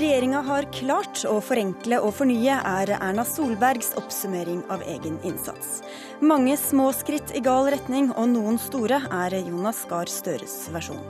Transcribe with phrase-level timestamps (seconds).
[0.00, 5.82] Regjeringa har klart å forenkle og fornye, er Erna Solbergs oppsummering av egen innsats.
[6.24, 11.04] Mange små skritt i gal retning, og noen store, er Jonas Gahr Støres versjon.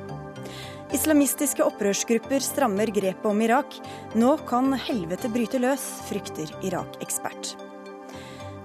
[0.90, 3.78] Islamistiske opprørsgrupper strammer grepet om Irak.
[4.18, 7.54] Nå kan helvete bryte løs, frykter Irak-ekspert.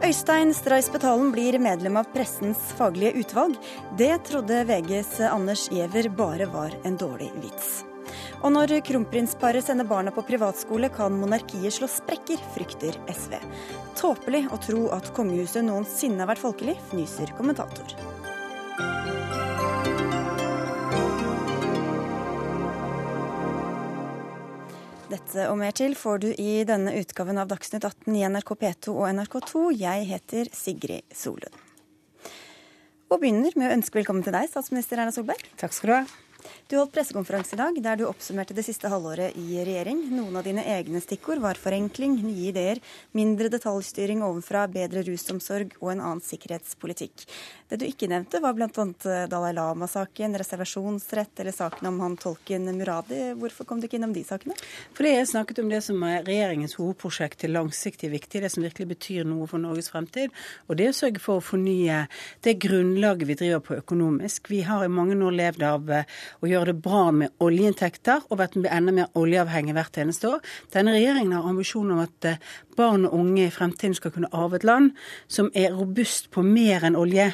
[0.01, 3.61] Øystein Streisbetalen blir medlem av pressens faglige utvalg.
[4.01, 7.83] Det trodde VGs Anders Giæver bare var en dårlig vits.
[8.43, 13.37] Og når kronprinsparet sender barna på privatskole, kan monarkiet slå sprekker, frykter SV.
[13.99, 17.95] Tåpelig å tro at kongehuset noensinne har vært folkelig, fnyser kommentator.
[25.05, 28.95] Dette og mer til får du i denne utgaven av Dagsnytt 18 i NRK P2
[28.95, 29.61] og NRK2.
[29.77, 31.61] Jeg heter Sigrid Solund.
[33.13, 35.45] Og begynner med å ønske velkommen til deg, statsminister Erna Solberg.
[35.61, 36.03] Takk skal du ha.
[36.65, 39.99] Du holdt pressekonferanse i dag der du oppsummerte det siste halvåret i regjering.
[40.09, 42.79] Noen av dine egne stikkord var forenkling, nye ideer,
[43.13, 47.27] mindre detaljstyring ovenfra, bedre rusomsorg og en annen sikkerhetspolitikk.
[47.69, 48.69] Det du ikke nevnte var bl.a.
[49.29, 53.21] Dalai Lama-saken, reservasjonsrett eller saken om han tolken Muradi.
[53.37, 54.57] Hvorfor kom du ikke innom de sakene?
[54.97, 58.89] Fordi jeg snakket om det som er regjeringens hovedprosjekt til langsiktig viktig, det som virkelig
[58.95, 60.33] betyr noe for Norges fremtid.
[60.65, 62.07] Og det å sørge for å fornye
[62.41, 64.49] det grunnlaget vi driver på økonomisk.
[64.49, 68.55] Vi har i mange år levd av å gjøre det bra med oljeinntekter og vært
[68.63, 70.39] enda mer oljeavhengig hvert eneste år.
[70.71, 72.39] Denne regjeringen har ambisjon om at eh,
[72.77, 74.93] barn og unge i fremtiden skal kunne arve et land
[75.27, 77.31] som er robust på mer enn olje.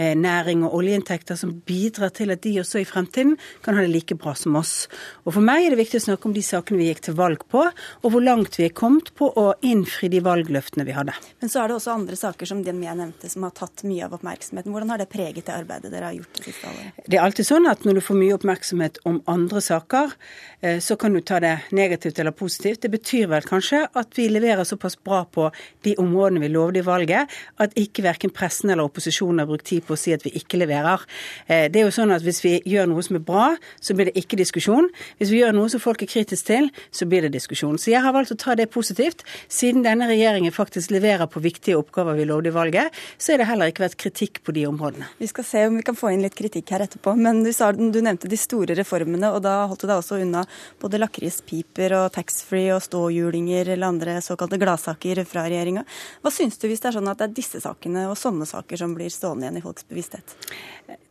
[0.00, 3.92] Eh, næring og oljeinntekter som bidrar til at de også i fremtiden kan ha det
[3.92, 4.86] like bra som oss.
[5.26, 7.44] Og For meg er det viktig å snakke om de sakene vi gikk til valg
[7.52, 11.12] på, og hvor langt vi er kommet på å innfri de valgløftene vi hadde.
[11.42, 14.06] Men så er det også andre saker som den jeg nevnte, som har tatt mye
[14.06, 14.72] av oppmerksomheten.
[14.72, 17.04] Hvordan har det preget det arbeidet dere har gjort det siste året?
[17.04, 20.16] Det er alltid sånn at når du får mye oppmerksomhet om andre saker,
[20.62, 22.80] eh, så kan du ta det negativt eller positivt.
[22.86, 25.50] Det betyr vel kanskje at vi leverer såpass bra på
[25.84, 27.28] de områdene vi lovde i valget,
[27.60, 30.60] at ikke verken pressen eller opposisjonen har brukt tid på å si at vi ikke
[30.60, 31.04] leverer.
[31.46, 33.46] Eh, det er jo sånn at Hvis vi gjør noe som er bra,
[33.82, 34.88] så blir det ikke diskusjon.
[35.18, 37.78] Hvis vi gjør noe som folk er kritisk til, så blir det diskusjon.
[37.78, 39.24] Så jeg har valgt å ta det positivt.
[39.50, 43.48] Siden denne regjeringen faktisk leverer på viktige oppgaver vi lovde i valget, så er det
[43.50, 45.08] heller ikke vært kritikk på de områdene.
[45.18, 47.16] Vi skal se om vi kan få inn litt kritikk her etterpå.
[47.18, 50.44] Men du, sa, du nevnte de store reformene, og da holdt du deg også unna
[50.82, 55.84] både lakrispiper og taxfree og ståhjulinger eller andre såkalte gladsaker fra regjeringa.
[56.22, 58.80] Hva syns du hvis det er sånn at det er disse sakene og sånne saker
[58.80, 60.36] som blir stående igjen i folks bevissthet?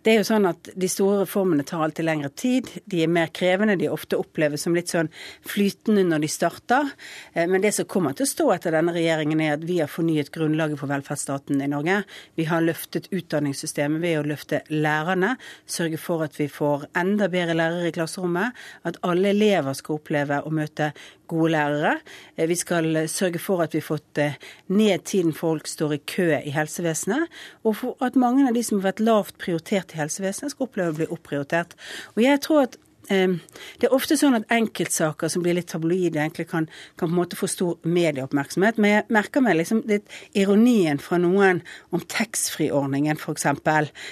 [0.02, 2.70] Det er jo sånn at De store reformene tar alltid lengre tid.
[2.90, 3.78] De er mer krevende.
[3.78, 5.12] De ofte oppleves som litt sånn
[5.46, 6.90] flytende når de starter.
[7.34, 9.92] Eh, men det som kommer til å stå etter denne regjeringen, er at vi har
[9.92, 12.02] fornyet grunnlaget for velferdsstaten i Norge.
[12.40, 15.36] Vi har løftet utdanningssystemet ved å løfte lærerne.
[15.70, 18.58] Sørge for at vi får enda bedre lærere i klasserommet.
[18.88, 20.92] At alle elever skal oppleve å møte
[21.32, 21.94] gode lærere.
[22.36, 24.42] Eh, vi skal sørge for at vi har fått eh,
[24.74, 27.30] ned tiden folk står i kø i helsevesenet.
[27.70, 30.98] Og at mange av de som har vært lavt prioritert i helsevesenet, skal oppleve å
[31.00, 31.76] bli opprioritert.
[32.16, 32.80] Og jeg tror at
[33.10, 36.68] det er ofte sånn at enkeltsaker som blir litt tabloide, egentlig kan,
[37.00, 38.80] kan, på en måte få stor medieoppmerksomhet.
[38.82, 40.08] Men jeg merker meg liksom litt
[40.38, 41.62] ironien fra noen
[41.92, 43.48] om taxfree-ordningen f.eks.,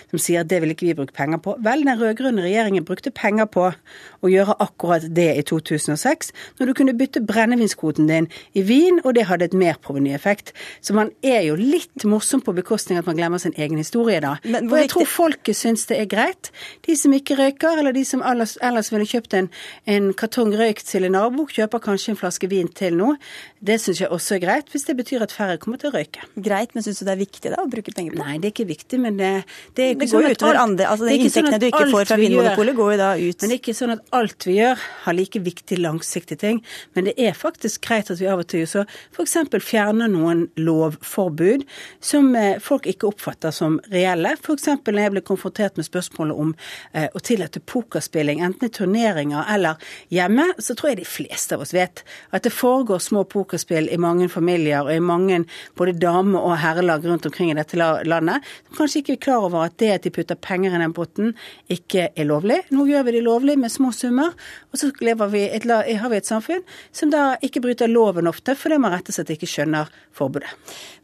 [0.09, 1.55] som sier at det vil ikke vi bruke penger på.
[1.65, 6.75] Vel, den rød-grønne regjeringen brukte penger på å gjøre akkurat det i 2006, når du
[6.77, 10.53] kunne bytte brennevinskvoten din i vin, og det hadde et merprovenyeffekt.
[10.81, 14.35] Så man er jo litt morsom på bekostning at man glemmer sin egen historie da.
[14.43, 16.51] Men, og jeg tror folket syns det er greit.
[16.87, 19.51] De som ikke røyker, eller de som ellers, ellers som ville kjøpt en,
[19.91, 23.19] en kartong røyk til en nabo, kjøper kanskje en flaske vin til noe.
[23.59, 26.25] Det syns jeg også er greit, hvis det betyr at færre kommer til å røyke.
[26.39, 28.23] Greit, men syns du det er viktig da å bruke penger på?
[28.23, 29.31] Nei, det er ikke viktig, men det,
[29.77, 31.87] det er ikke det går sånn utover andre, altså det er ikke sånn du ikke
[31.91, 33.41] får fra Vinmonopolet går jo da ut.
[33.41, 36.61] Men det er ikke sånn at alt vi gjør har like viktig langsiktig ting.
[36.95, 39.37] Men det er faktisk greit at vi av og til så f.eks.
[39.65, 41.65] fjerner noen lovforbud
[42.03, 44.35] som eh, folk ikke oppfatter som reelle.
[44.39, 44.69] F.eks.
[44.85, 46.53] når jeg ble konfrontert med spørsmålet om
[46.93, 49.79] eh, å tillate pokerspilling, enten turneringer eller
[50.13, 52.03] hjemme, så tror jeg de fleste av oss vet
[52.35, 55.43] at det foregår små pokerspill i mange familier og i mange
[55.79, 58.45] både dame- og herrelag rundt omkring i dette landet.
[58.67, 61.33] Som kanskje ikke er klar over at det at de putter penger i den potten,
[61.71, 62.61] ikke er lovlig.
[62.73, 64.35] Nå gjør vi det lovlig med små summer,
[64.69, 68.79] og så vi et, har vi et samfunn som da ikke bryter loven ofte, fordi
[68.81, 70.49] man rett og slett ikke skjønner forbudet.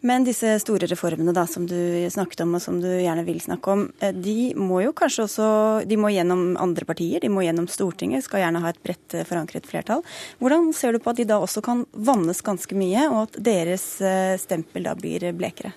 [0.05, 1.77] Men disse store reformene da, som du
[2.11, 5.47] snakket om, og som du gjerne vil snakke om, eh, de må jo kanskje også
[5.87, 9.15] de må gjennom andre partier, de må gjennom gjennom Stortinget, skal gjerne ha et bredt
[9.15, 10.03] eh, forankret flertall.
[10.43, 13.87] Hvordan ser du på at de da også kan vannes ganske mye, og at deres
[14.03, 15.73] eh, stempel da blir blekere?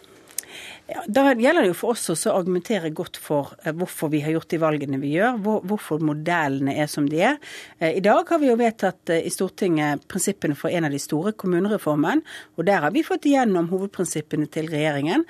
[0.88, 4.22] Ja, Da gjelder det jo for oss også å argumentere godt for eh, hvorfor vi
[4.24, 7.36] har gjort de valgene vi gjør, hvor, hvorfor modellene er som de er.
[7.76, 11.00] Eh, I dag har vi jo vedtatt eh, i Stortinget prinsippene for en av de
[11.02, 12.22] store kommunereformen,
[12.56, 15.26] og der har vi fått igjennom hovedprinsippene til regjeringen.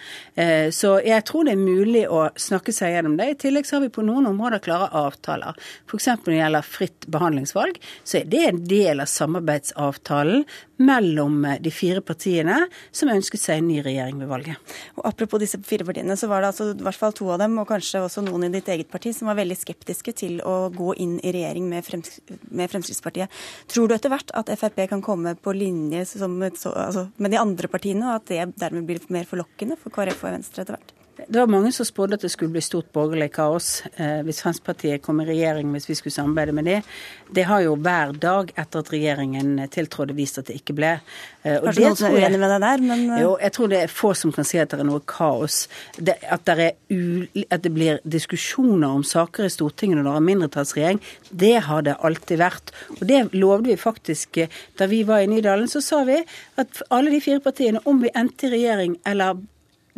[0.75, 3.27] Så jeg tror det er mulig å snakke seg gjennom det.
[3.33, 5.59] I tillegg så har vi på noen områder klare avtaler.
[5.89, 6.09] F.eks.
[6.13, 10.47] når det gjelder fritt behandlingsvalg, så er det en del av samarbeidsavtalen
[10.79, 12.61] mellom de fire partiene
[12.95, 14.77] som ønsket seg en ny regjering ved valget.
[14.99, 17.57] Og apropos disse fire partiene, så var det altså i hvert fall to av dem,
[17.61, 20.95] og kanskje også noen i ditt eget parti, som var veldig skeptiske til å gå
[21.03, 22.21] inn i regjering med, Frems
[22.53, 23.41] med Fremskrittspartiet.
[23.73, 27.73] Tror du etter hvert at Frp kan komme på linje et, altså, med de andre
[27.73, 30.98] partiene, og at det dermed blir mer forlokkende for KrF og Venstre etter hvert?
[31.27, 35.03] Det var mange som spådde at det skulle bli stort borgerlig kaos eh, hvis Fremskrittspartiet
[35.03, 36.77] kom i regjering, hvis vi skulle samarbeide med det.
[37.35, 40.93] Det har jo hver dag etter at regjeringen tiltrådte vist at det ikke ble.
[41.43, 43.83] Eh, Kanskje noen som er uenig med deg der, men eh, Jo, jeg tror det
[43.83, 45.59] er få som kan si at det er noe kaos.
[45.99, 46.71] Det, at, det
[47.49, 51.05] at, det blir diskusjoner om saker i Stortinget når det er mindretallsregjering,
[51.45, 52.75] det har det alltid vært.
[53.01, 55.67] Og det lovde vi faktisk eh, da vi var i Nydalen.
[55.67, 56.23] Så sa vi
[56.63, 59.43] at alle de fire partiene, om vi endte i regjering eller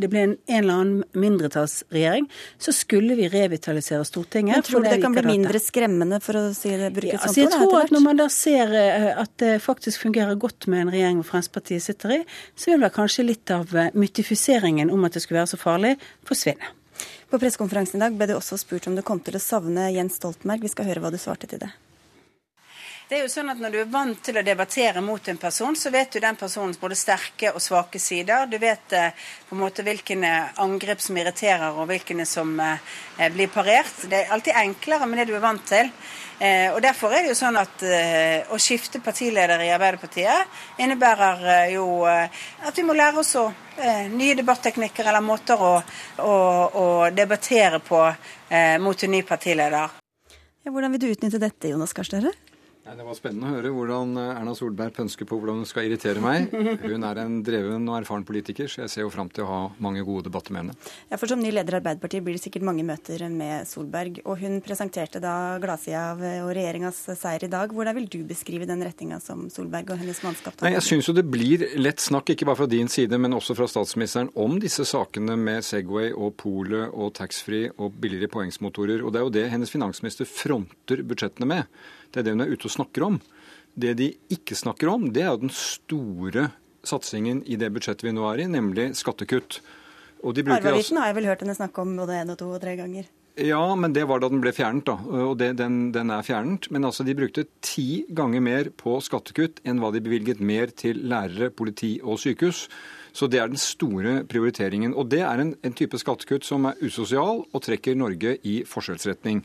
[0.00, 4.60] det ble en, en eller annen mindretallsregjering, så skulle vi revitalisere Stortinget.
[4.60, 7.20] Men tror du det, det kan bli mindre skremmende, for å si det, bruke ja,
[7.22, 10.86] altså, Jeg tror at når man da ser eh, at det faktisk fungerer godt med
[10.86, 12.20] en regjering hvor Fremskrittspartiet sitter i,
[12.54, 15.96] så vil vel kanskje litt av eh, mytifiseringen om at det skulle være så farlig,
[16.28, 16.74] forsvinne.
[17.30, 20.18] På pressekonferansen i dag ble du også spurt om du kom til å savne Jens
[20.18, 20.66] Stoltenberg.
[20.66, 21.70] Vi skal høre hva du svarte til det.
[23.10, 25.74] Det er jo sånn at Når du er vant til å debattere mot en person,
[25.74, 28.44] så vet du den personens både sterke og svake sider.
[28.46, 29.16] Du vet eh,
[29.48, 30.14] på en måte hvilke
[30.62, 32.76] angrep som irriterer, og hvilke som eh,
[33.34, 34.04] blir parert.
[34.06, 35.90] Det er alltid enklere med det du er vant til.
[36.38, 37.82] Eh, og Derfor er det jo sånn at
[38.54, 43.48] å skifte partileder i Arbeiderpartiet innebærer jo at vi må lære oss å
[44.12, 45.72] nye debatteknikker eller måter å,
[46.22, 46.36] å,
[46.84, 48.04] å debattere på
[48.86, 49.98] mot en ny partileder.
[50.62, 52.32] Ja, hvordan vil du utnytte dette, Jonas Gahr Støre?
[52.90, 56.22] Det var spennende å høre hvordan eh, Erna Solberg pønsker på hvordan hun skal irritere
[56.22, 56.50] meg.
[56.82, 59.58] Hun er en dreven og erfaren politiker, så jeg ser jo fram til å ha
[59.84, 60.88] mange gode debatter med henne.
[61.10, 64.18] Ja, for Som ny leder i Arbeiderpartiet blir det sikkert mange møter med Solberg.
[64.24, 67.70] Og hun presenterte da gladsida av og regjeringas seier i dag.
[67.76, 70.66] Hvordan vil du beskrive den retninga som Solberg og hennes mannskap tar?
[70.66, 73.54] Nei, Jeg syns jo det blir lett snakk, ikke bare fra din side, men også
[73.58, 79.04] fra statsministeren, om disse sakene med Segway og polet og taxfree og billigere poengsmotorer.
[79.04, 81.80] Og det er jo det hennes finansminister fronter budsjettene med.
[82.10, 83.20] Det er det hun er ute og snakker om.
[83.80, 86.50] Det de ikke snakker om, det er jo den store
[86.86, 89.60] satsingen i det budsjettet vi nå er i, nemlig skattekutt.
[90.20, 93.08] Arveavgiften har jeg vel hørt henne snakke om både én og to og tre ganger.
[93.40, 94.98] Ja, men det var da den ble fjernet, da.
[95.30, 96.66] Og det, den, den, er fjernet.
[96.74, 101.00] Men altså, de brukte ti ganger mer på skattekutt enn hva de bevilget mer til
[101.08, 102.66] lærere, politi og sykehus.
[103.16, 104.92] Så det er den store prioriteringen.
[104.92, 109.44] Og det er en, en type skattekutt som er usosial og trekker Norge i forskjellsretning.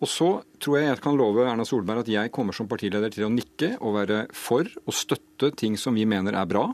[0.00, 0.28] Og så
[0.62, 3.74] tror jeg jeg kan love Erna Solberg at jeg kommer som partileder til å nikke
[3.84, 6.70] og være for og støtte ting som vi mener er bra.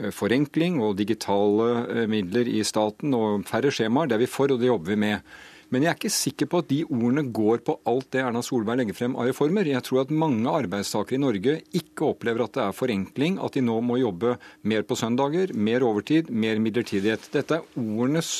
[0.00, 4.52] Eh, forenkling og digitale eh, midler i staten og færre skjemaer, det er vi for,
[4.52, 5.32] og det jobber vi med.
[5.70, 8.80] Men jeg er ikke sikker på at de ordene går på alt det Erna Solberg
[8.80, 9.68] legger frem av reformer.
[9.70, 13.62] Jeg tror at mange arbeidstakere i Norge ikke opplever at det er forenkling, at de
[13.62, 14.34] nå må jobbe
[14.66, 17.30] mer på søndager, mer overtid, mer midlertidighet.
[17.36, 18.32] Dette er ordenes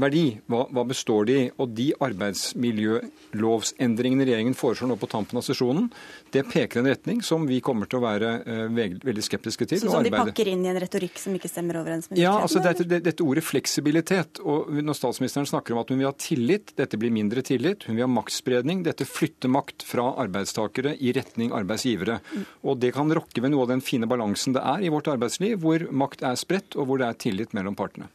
[0.00, 0.38] verdi.
[0.50, 1.50] Hva, hva, består de i?
[1.62, 5.86] Og de arbeidsmiljølovsendringene regjeringen foreslår nå på tampen av sesjonen,
[6.34, 9.78] det peker en retning som vi kommer til å være uh, veldig skeptiske til.
[9.82, 12.58] Så som de pakker inn i en retorikk som ikke stemmer overens med Ja, altså
[12.64, 14.32] dette, det, dette ordet fleksibilitet.
[14.42, 17.96] Og når statsministeren snakker om at hun vil ha tillit, dette blir mindre tillit, hun
[17.98, 22.16] vil ha maktspredning, dette flytter makt fra arbeidstakere i retning arbeidsgivere.
[22.34, 22.42] Mm.
[22.66, 25.52] Og det kan rokke ved noe av den fine balansen det er i vårt arbeidsliv,
[25.62, 28.10] hvor makt er spredt, og hvor det er tillit mellom partene.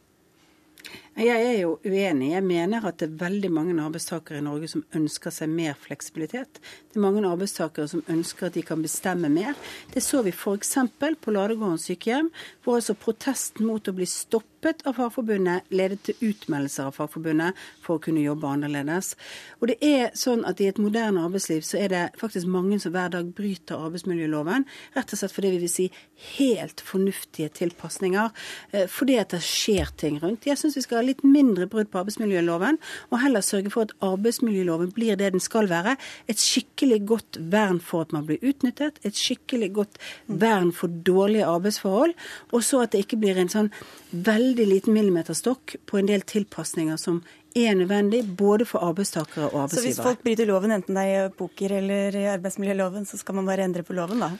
[1.20, 2.30] Jeg er jo uenig.
[2.32, 6.60] Jeg mener at det er veldig mange arbeidstakere i Norge som ønsker seg mer fleksibilitet.
[6.88, 9.58] Det er mange arbeidstakere som ønsker at de kan bestemme mer.
[9.92, 10.78] Det så vi f.eks.
[11.20, 12.30] på Ladegården sykehjem,
[12.64, 17.98] hvor altså protesten mot å bli stoppet av Fagforbundet ledet til utmeldelser av Fagforbundet for
[17.98, 19.12] å kunne jobbe annerledes.
[19.60, 22.96] Og det er sånn at i et moderne arbeidsliv så er det faktisk mange som
[22.96, 24.64] hver dag bryter arbeidsmiljøloven,
[24.96, 28.30] rett og slett fordi vi vil si helt fornuftige tilpasninger,
[28.72, 30.46] eh, fordi at det skjer ting rundt.
[30.46, 32.78] Jeg syns vi skal ha litt mindre brudd på arbeidsmiljøloven,
[33.10, 35.96] og heller sørge for at arbeidsmiljøloven blir det den skal være.
[36.28, 41.48] Et skikkelig godt vern for at man blir utnyttet, et skikkelig godt vern for dårlige
[41.48, 42.14] arbeidsforhold,
[42.52, 43.72] og så at det ikke blir en sånn
[44.12, 47.22] veldig liten millimeterstokk på en del tilpasninger som
[47.56, 49.82] er nødvendig både for arbeidstakere og arbeidsgivere.
[49.82, 53.40] Så hvis folk bryter loven, enten det er i poker eller i arbeidsmiljøloven, så skal
[53.40, 54.34] man bare endre på loven, da?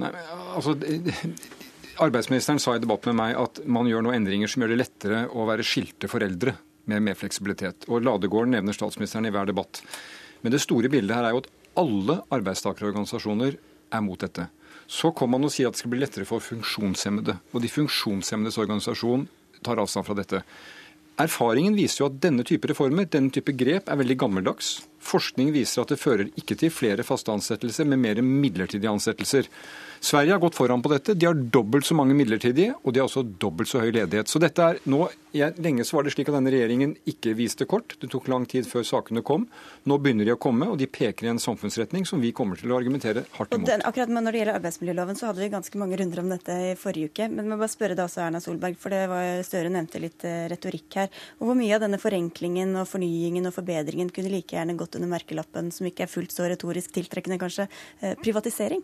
[0.00, 0.10] Nei,
[0.56, 0.74] altså,
[2.06, 5.24] arbeidsministeren sa i debatt med meg at man gjør nå endringer som gjør det lettere
[5.28, 6.56] å være skilte foreldre
[6.90, 7.86] med mer fleksibilitet.
[7.92, 9.82] Og Ladegården nevner statsministeren i hver debatt.
[10.42, 13.58] Men det store bildet her er jo at alle arbeidstakerorganisasjoner
[13.92, 14.48] er mot dette.
[14.90, 17.38] Så kan man og sier at det skal bli lettere for funksjonshemmede.
[17.52, 19.28] Og de funksjonshemmedes organisasjon
[19.62, 20.42] tar avstand fra dette.
[21.20, 24.78] Erfaringen viser jo at denne type reformer, denne type grep, er veldig gammeldags.
[25.02, 29.50] Forskning viser at det fører ikke til flere faste ansettelser, men mer midlertidige ansettelser.
[30.02, 31.14] Sverige har gått foran på dette.
[31.14, 34.26] De har dobbelt så mange midlertidige, og de har også dobbelt så høy ledighet.
[34.26, 37.68] Så dette er nå, jeg, Lenge så var det slik at denne regjeringen ikke viste
[37.70, 37.94] kort.
[38.02, 39.46] Det tok lang tid før sakene kom.
[39.86, 42.74] Nå begynner de å komme, og de peker i en samfunnsretning som vi kommer til
[42.74, 43.70] å argumentere hardt imot.
[43.70, 46.74] Den, akkurat Når det gjelder arbeidsmiljøloven, så hadde vi ganske mange runder om dette i
[46.82, 47.30] forrige uke.
[47.30, 50.26] Men jeg må bare spørre da også Erna Solberg, for det var Støre nevnte litt
[50.26, 51.14] eh, retorikk her.
[51.38, 55.14] Og Hvor mye av denne forenklingen og fornyingen og forbedringen kunne like gjerne gått under
[55.14, 57.70] merkelappen, som ikke er fullt så retorisk tiltrekkende, kanskje,
[58.02, 58.82] eh, privatisering?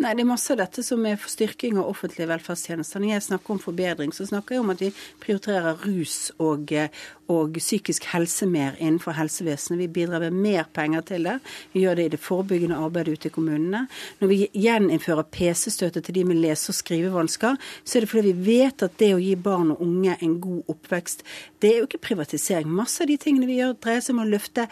[0.00, 3.02] Nei, det er masse av dette som er styrking av offentlige velferdstjenester.
[3.02, 4.90] Når jeg snakker om forbedring, så snakker jeg om at vi
[5.22, 6.88] prioriterer rus og, eh,
[7.30, 9.78] og psykisk helse mer innenfor helsevesenet.
[9.80, 11.36] Vi bidrar med mer penger til det.
[11.72, 13.84] Vi gjør det i det forebyggende arbeidet ute i kommunene.
[14.20, 18.56] Når vi gjeninnfører PC-støtte til de med lese- og skrivevansker, så er det fordi vi
[18.60, 21.24] vet at det å gi barn og unge en god oppvekst,
[21.60, 22.70] det er jo ikke privatisering.
[22.72, 24.66] Masse av de tingene vi gjør, dreier seg om å løfte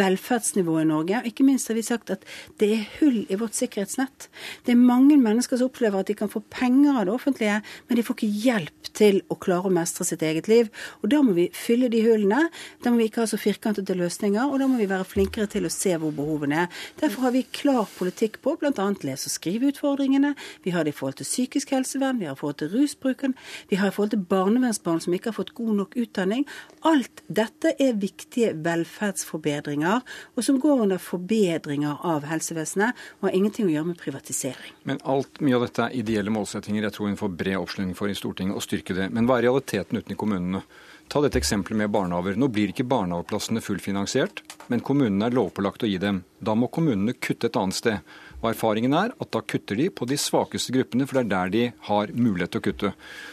[0.00, 1.20] velferdsnivået i Norge.
[1.20, 2.26] Og ikke minst har vi sagt at
[2.60, 4.28] det er hull i vårt sikkerhetsnett.
[4.66, 7.98] Det er mange mennesker som opplever at de kan få penger av det offentlige, men
[7.98, 10.70] de får ikke hjelp til å klare å mestre sitt eget liv.
[11.02, 12.48] Og da må vi fylle de hullene.
[12.84, 15.68] Da må vi ikke ha så firkantede løsninger, og da må vi være flinkere til
[15.68, 16.82] å se hvor behovene er.
[17.00, 18.88] Derfor har vi klar politikk på bl.a.
[19.06, 20.34] lese- og skriveutfordringene.
[20.64, 23.36] Vi har det i forhold til psykisk helsevern, vi har det i forhold til rusbruken,
[23.70, 26.46] vi har det i forhold til barnevernsbarn som ikke har fått god nok utdanning.
[26.86, 33.68] Alt dette er viktige velferdsforbedringer, og som går under forbedringer av helsevesenet, og har ingenting
[33.68, 34.74] å gjøre med privatisering.
[34.88, 36.86] Men alt mye av dette er ideelle målsettinger.
[36.88, 39.10] Jeg tror hun får bred oppslutning for i Stortinget å styrke det.
[39.14, 40.64] Men hva er realiteten ute i kommunene?
[41.12, 42.36] Ta dette eksempelet med barnehaver.
[42.40, 44.40] Nå blir ikke barnehageplassene fullfinansiert,
[44.72, 46.22] men kommunene er lovpålagt å gi dem.
[46.44, 48.14] Da må kommunene kutte et annet sted.
[48.40, 51.52] Og erfaringen er at da kutter de på de svakeste gruppene, for det er der
[51.52, 52.90] de har mulighet til å kutte.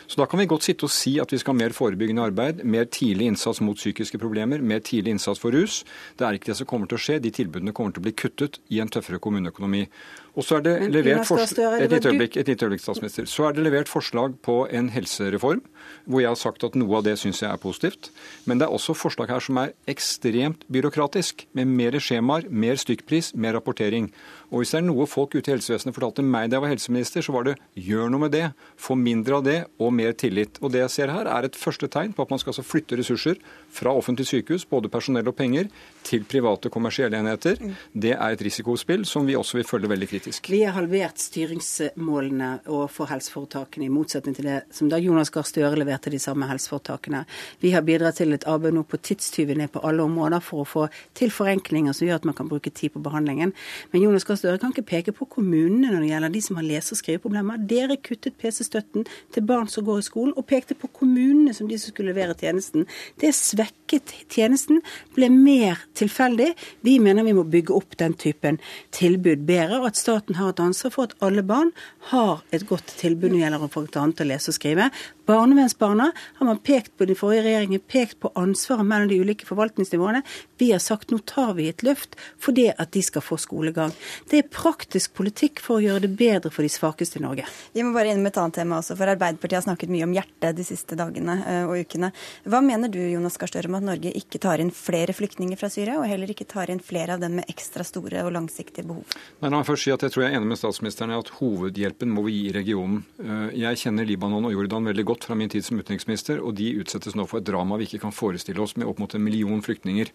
[0.08, 2.62] Så da kan vi godt sitte og si at vi skal ha mer forebyggende arbeid,
[2.64, 5.82] mer tidlig innsats mot psykiske problemer, mer tidlig innsats for rus.
[6.20, 7.20] Det er ikke det som kommer til å skje.
[7.24, 9.88] De tilbudene kommer til å bli kuttet i en tøffere kommuneøkonomi.
[10.32, 13.26] Og så er det Men levert Støre, det et nytt øyeblikk, et nytt øyeblikk, statsminister.
[13.28, 15.60] Så er det levert forslag på en helsereform,
[16.06, 18.12] hvor jeg har sagt at noe av det syns jeg er positivt.
[18.48, 23.34] Men det er også forslag her som er ekstremt byråkratisk, med mer skjemaer, mer stykkpris,
[23.36, 24.08] mer rapportering.
[24.52, 27.26] Og hvis det er noe folk ute i helsevesenet fortalte meg da jeg var helseminister,
[27.28, 28.46] så var det gjør noe med det.
[28.80, 30.60] Få mindre av det og mer tillit.
[30.64, 33.00] Og det jeg ser her, er et første tegn på at man skal altså flytte
[33.00, 33.40] ressurser
[33.72, 35.68] fra offentlig sykehus, både personell og penger,
[36.08, 37.60] til private kommersielle enheter.
[37.92, 40.21] Det er et risikospill som vi også vil følge veldig kritisk.
[40.22, 45.80] Vi har halvert styringsmålene overfor helseforetakene, i motsetning til det som da Jonas Gahr Støre
[45.80, 47.24] leverte de samme helseforetakene.
[47.64, 50.84] Vi har bidratt til et arbeid nå på tidstyvene på alle områder for å få
[51.18, 53.54] til forenklinger som gjør at man kan bruke tid på behandlingen.
[53.94, 56.68] Men Jonas Gahr Støre kan ikke peke på kommunene når det gjelder de som har
[56.68, 57.66] lese- og skriveproblemer.
[57.72, 61.80] Dere kuttet PC-støtten til barn som går i skolen, og pekte på kommunene som de
[61.82, 62.86] som skulle levere tjenesten.
[63.22, 64.84] Det svekket tjenesten,
[65.16, 66.52] ble mer tilfeldig.
[66.86, 68.62] Vi mener vi må bygge opp den typen
[68.94, 71.72] tilbud bedre, og at staten har et ansvar for at alle barn
[72.12, 74.90] har et godt tilbud når det gjelder for å lese og skrive.
[75.32, 80.24] Barnevernsbarna har man pekt på den forrige regjeringen pekt på ansvaret mellom de ulike forvaltningsnivåene.
[80.60, 83.94] Vi har sagt nå tar vi et løft for det at de skal få skolegang.
[84.30, 87.46] Det er praktisk politikk for å gjøre det bedre for de svakeste i Norge.
[87.72, 90.16] Vi må bare inn med et annet tema også, for Arbeiderpartiet har snakket mye om
[90.18, 92.12] hjertet de siste dagene eh, og ukene.
[92.50, 95.72] Hva mener du Jonas Gahr Støre, om at Norge ikke tar inn flere flyktninger fra
[95.72, 99.16] Syria, og heller ikke tar inn flere av dem med ekstra store og langsiktige behov?
[99.40, 101.30] Nei, la meg først si at Jeg tror jeg er enig med statsministeren i at
[101.38, 103.04] hovedhjelpen må vi gi i regionen.
[103.22, 106.72] Eh, Jeg kjenner Libanon og Jordan veldig godt fra min tid som utenriksminister, og de
[106.82, 109.62] utsettes nå for et drama vi ikke kan forestille oss, med opp mot en million
[109.62, 110.10] flyktninger.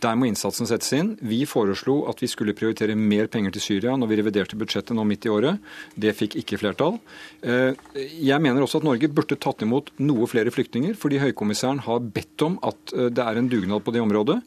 [0.00, 1.12] Der må innsatsen settes inn.
[1.20, 5.04] Vi foreslo at vi skulle prioritere mer penger til Syria når vi reviderte budsjettet nå
[5.04, 5.60] midt i året.
[5.94, 6.98] Det fikk ikke flertall.
[7.42, 7.74] Eh,
[8.30, 12.42] Jeg mener også at Norge burde tatt imot noe flere flyktninger, fordi høykommissæren har bedt
[12.42, 14.40] om at eh, det er en dugnad på det området.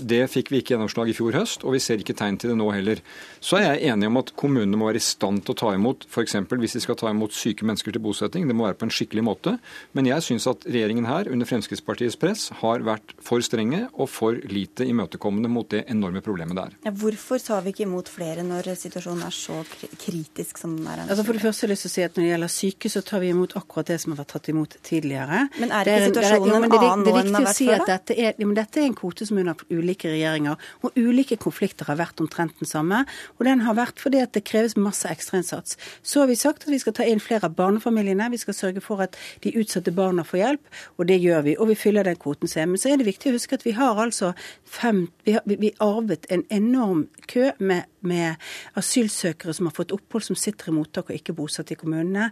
[0.00, 2.56] Det fikk vi ikke gjennomslag i fjor høst, og vi ser ikke tegn til det
[2.56, 3.02] nå heller.
[3.44, 6.06] Så er jeg enig om at kommunene må være i stand til å ta imot
[6.08, 6.34] f.eks.
[6.48, 8.46] hvis de skal ta imot syke mennesker til bosetting.
[8.48, 9.58] Det må være på en skikkelig måte.
[9.94, 14.32] Men jeg syns at regjeringen her, under Fremskrittspartiets press, har vært for strenge og for
[14.50, 16.76] lite imøtekommende mot det enorme problemet det er.
[16.88, 19.60] Ja, hvorfor tar vi ikke imot flere når situasjonen er så
[19.98, 21.04] kritisk som den er?
[21.08, 22.88] Altså for det første har jeg lyst til å si at Når det gjelder syke,
[22.92, 25.48] så tar vi imot akkurat det som har vært tatt imot tidligere.
[25.58, 27.22] Men er ikke en- det situasjonen jo, men en det er- annen Det nå er
[27.22, 28.84] enn den viktig har å vært si før, at dette er, ja, men dette er
[28.86, 33.04] en kvote som under ulike regjeringer og ulike konflikter har vært omtrent den samme.
[33.40, 35.78] Og den har vært fordi at det kreves masse ekstrainnsats.
[36.02, 38.30] Så har vi sagt at vi skal ta inn flere av barnefamiliene.
[38.34, 41.56] Vi skal sørge for at de utsatte barna får hjelp, og det gjør vi.
[41.58, 42.74] Og vi fyller den kvoten selv.
[42.74, 44.34] Men så er det viktig å huske at vi har altså
[44.64, 48.36] fem Vi, har, vi arvet en enorm kø med, med,
[48.76, 52.26] asylsøkere som har fått opphold, som sitter i mottak og ikke bosatt i kommunene.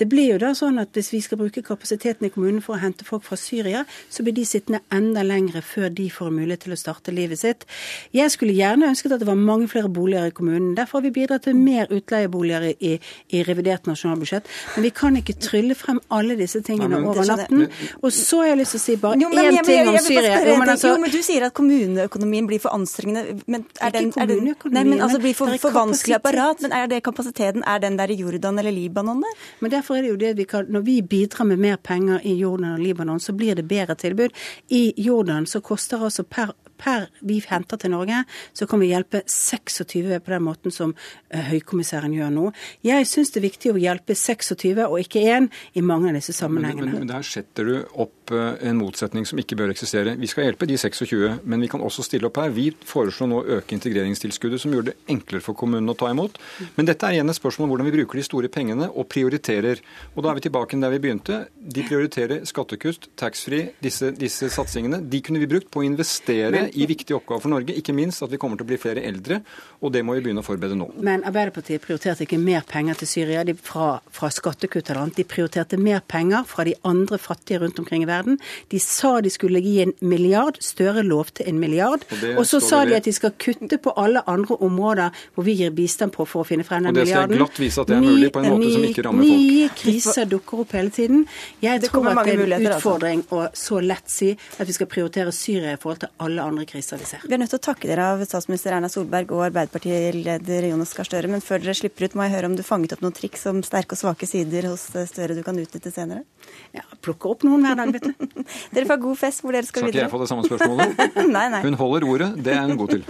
[0.00, 2.80] Det blir jo da sånn at hvis vi skal bruke kapasiteten i kommunene for å
[2.80, 6.76] hente folk fra Syria, så blir de sittende enda lengre før de får mulighet til
[6.76, 7.68] å starte livet sitt.
[8.16, 10.72] Jeg skulle gjerne ønsket at det var mange flere boliger i kommunen.
[10.78, 12.94] Derfor har vi bidratt til mer utleieboliger i,
[13.34, 14.48] i revidert nasjonalbudsjett.
[14.76, 17.66] Men vi kan ikke trylle frem alle disse tingene Nei, over natten.
[18.02, 20.38] Og så har jeg lyst til å si bare én ting om Syria.
[20.48, 23.38] Jo men, altså, jo, men du sier at kommuneøkonomien blir for anstrengende.
[23.46, 26.62] Men er den, er den, nei, men altså blir for, for vanskelig apparat.
[26.64, 27.64] Men er det kapasiteten?
[27.66, 29.42] Er den der i Jordan eller Libanon der?
[29.60, 32.34] Men derfor er det jo det vi kan Når vi bidrar med mer penger i
[32.38, 34.34] Jordan og Libanon, så blir det bedre tilbud.
[34.68, 38.22] I Jordan så koster altså per per vi henter til Norge,
[38.56, 42.46] så kan vi hjelpe 26 på den måten som eh, høykommissæren gjør nå.
[42.86, 46.36] Jeg syns det er viktig å hjelpe 26 og ikke én i mange av disse
[46.36, 46.90] sammenhengene.
[46.90, 50.16] Men, men, men der setter du opp eh, en motsetning som ikke bør eksistere.
[50.20, 52.52] Vi skal hjelpe de 26, men vi kan også stille opp her.
[52.54, 56.38] Vi foreslår nå å øke integreringstilskuddet, som gjør det enklere for kommunene å ta imot.
[56.76, 59.82] Men dette er igjen et spørsmål om hvordan vi bruker de store pengene og prioriterer.
[60.14, 61.40] Og da er vi tilbake der vi begynte.
[61.58, 65.00] De prioriterer skattekutt, taxfree, disse, disse satsingene.
[65.10, 68.32] De kunne vi brukt på å investere i viktige oppgaver for Norge, ikke minst at
[68.32, 69.40] vi kommer til å bli flere eldre.
[69.78, 70.88] Og det må vi begynne å forberede nå.
[71.06, 75.20] Men Arbeiderpartiet prioriterte ikke mer penger til Syria de, fra, fra skattekutt eller annet.
[75.20, 78.40] De prioriterte mer penger fra de andre fattige rundt omkring i verden.
[78.72, 80.58] De sa de skulle gi en milliard.
[80.64, 82.02] Støre lovte en milliard.
[82.10, 85.54] Og, og så sa de at de skal kutte på alle andre områder hvor vi
[85.60, 87.38] gir bistand på for å finne frem den milliarden.
[87.38, 89.06] Og det skal jeg glatt vise at det er mulig på en måte som ikke
[89.06, 89.46] rammer folk.
[89.46, 91.24] Nye kriser dukker opp hele tiden.
[91.62, 92.74] Jeg tror at det er en altså.
[92.74, 96.66] utfordring å så lett si at vi skal prioritere Syria i forhold til alle andre
[96.66, 97.22] kriser vi ser.
[97.28, 101.04] Vi er nødt til å takke dere av statsminister Erna Solberg og Arbeiderpartileder Jonas Gahr
[101.04, 101.28] Støre.
[101.28, 103.60] Men før dere slipper ut, må jeg høre om du fanget opp noen triks om
[103.62, 106.24] sterke og svake sider hos Støre du kan utnytte senere?
[106.72, 108.44] Ja, plukke opp noen hver dag, vet du.
[108.74, 110.08] dere får god fest hvor dere skal, skal videre.
[110.08, 110.88] Skal ikke jeg få det samme spørsmålet?
[111.36, 111.62] nei, nei.
[111.66, 113.02] Hun holder ordet, det er hun god til.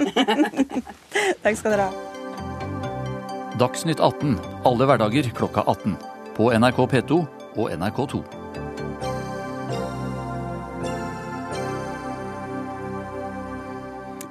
[1.45, 1.93] Takk skal dere ha.
[3.59, 4.37] Dagsnytt 18
[4.69, 5.97] alle hverdager klokka 18.
[6.39, 7.23] På NRK P2
[7.59, 8.38] og NRK2.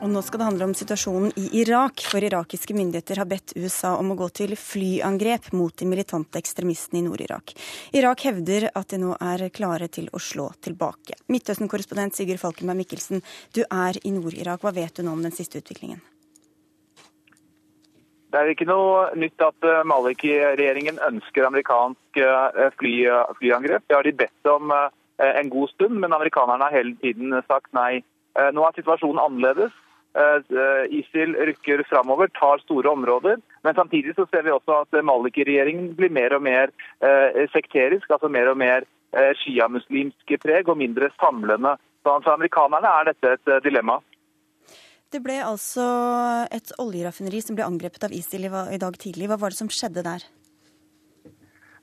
[0.08, 3.90] Og nå skal det handle om situasjonen i Irak, for irakiske myndigheter har bedt USA
[4.00, 7.52] om å gå til flyangrep mot de militante ekstremistene i Nord-Irak.
[7.92, 11.18] Irak hevder at de nå er klare til å slå tilbake.
[11.28, 13.20] Midtøsten-korrespondent Sigurd Falkenberg Mikkelsen,
[13.52, 14.64] du er i Nord-Irak.
[14.64, 16.00] Hva vet du nå om den siste utviklingen?
[18.32, 22.94] Det er ikke noe nytt at eh, Maliki-regjeringen ønsker amerikansk eh, fly,
[23.42, 23.84] flyangrep.
[23.92, 24.88] Det har de bedt om eh,
[25.34, 28.06] en god stund, men amerikanerne har hele tiden sagt nei.
[28.54, 29.76] Nå er situasjonen annerledes.
[30.18, 33.38] Eh, ISIL rykker framover, tar store områder.
[33.62, 36.74] Men samtidig så ser vi også at Maliki-regjeringen blir mer og mer
[37.06, 41.76] eh, sekterisk, altså mer og mer eh, sjiamuslimske preg og mindre samlende.
[42.02, 44.00] Så for amerikanerne er dette et dilemma.
[45.14, 45.86] Det ble altså
[46.52, 49.30] et oljeraffineri som ble angrepet av ISIL i dag tidlig.
[49.30, 50.26] Hva var det som skjedde der?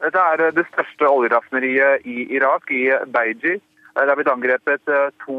[0.02, 3.60] Dette er det største oljeraffineriet i Irak, i Beiji.
[3.94, 4.90] Det har blitt angrepet
[5.22, 5.38] to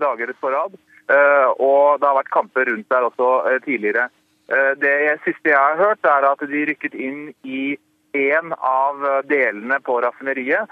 [0.00, 0.78] dager på rad.
[1.08, 4.08] Eh, og det har vært kamper rundt der også eh, tidligere.
[4.52, 4.94] Eh, det
[5.24, 7.78] siste jeg har hørt, er at de rykket inn i
[8.16, 10.70] én av delene på raffineriet,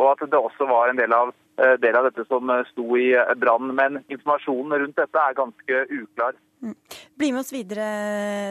[0.00, 1.34] og at det også var en del av,
[1.82, 3.74] del av dette som sto i brann.
[3.76, 6.38] Men informasjonen rundt dette er ganske uklar.
[6.64, 6.74] Mm.
[7.20, 7.84] Bli med oss videre,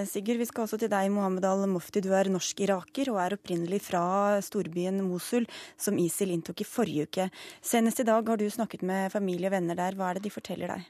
[0.08, 0.38] Sigurd.
[0.38, 2.04] Vi skal også til deg, Mohammed al-Mofti.
[2.06, 4.04] Du er norsk-iraker og er opprinnelig fra
[4.46, 7.28] storbyen Mosul, som ISIL inntok i forrige uke.
[7.60, 9.98] Senest i dag har du snakket med familie og venner der.
[9.98, 10.88] Hva er det de forteller deg?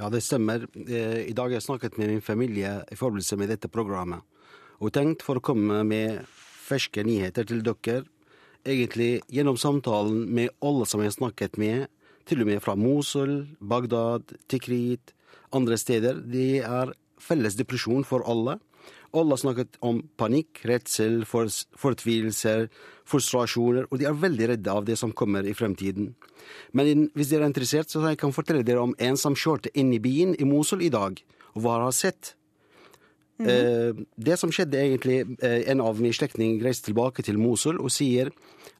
[0.00, 0.62] Ja, det stemmer.
[0.88, 4.24] Eh, I dag har jeg snakket med min familie i forbindelse med dette programmet.
[4.80, 6.22] Og tenkt for å komme med
[6.64, 8.06] ferske nyheter til dere.
[8.64, 11.90] Egentlig gjennom samtalen med alle som jeg har snakket med,
[12.24, 15.12] til og med fra Mosul, Bagdad, Tikrit,
[15.52, 16.24] andre steder.
[16.24, 18.56] Det er felles depresjon for alle.
[19.16, 22.68] Alle har snakket om panikk, redsel, fortvilelser,
[23.10, 26.12] frustrasjoner, og de er veldig redde av det som kommer i fremtiden.
[26.72, 29.92] Men hvis dere er interessert, så kan jeg fortelle dere om en som kjørte inn
[29.94, 31.18] i byen i Mosul i dag,
[31.54, 32.34] og hva han har sett.
[33.40, 34.06] Mm -hmm.
[34.16, 38.30] Det som skjedde egentlig, eh, en av mine slektninger reiste tilbake til Mosul og sier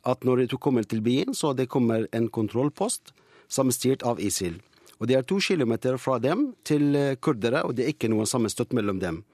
[0.04, 3.12] at når du kommer til byen, så det kommer en kontrollpost
[3.48, 4.60] som er styrt av ISIL.
[5.00, 8.26] Og det er to kilometer fra dem til eh, kurdere, og det er ikke noe
[8.28, 9.24] sammenstøtt mellom dem.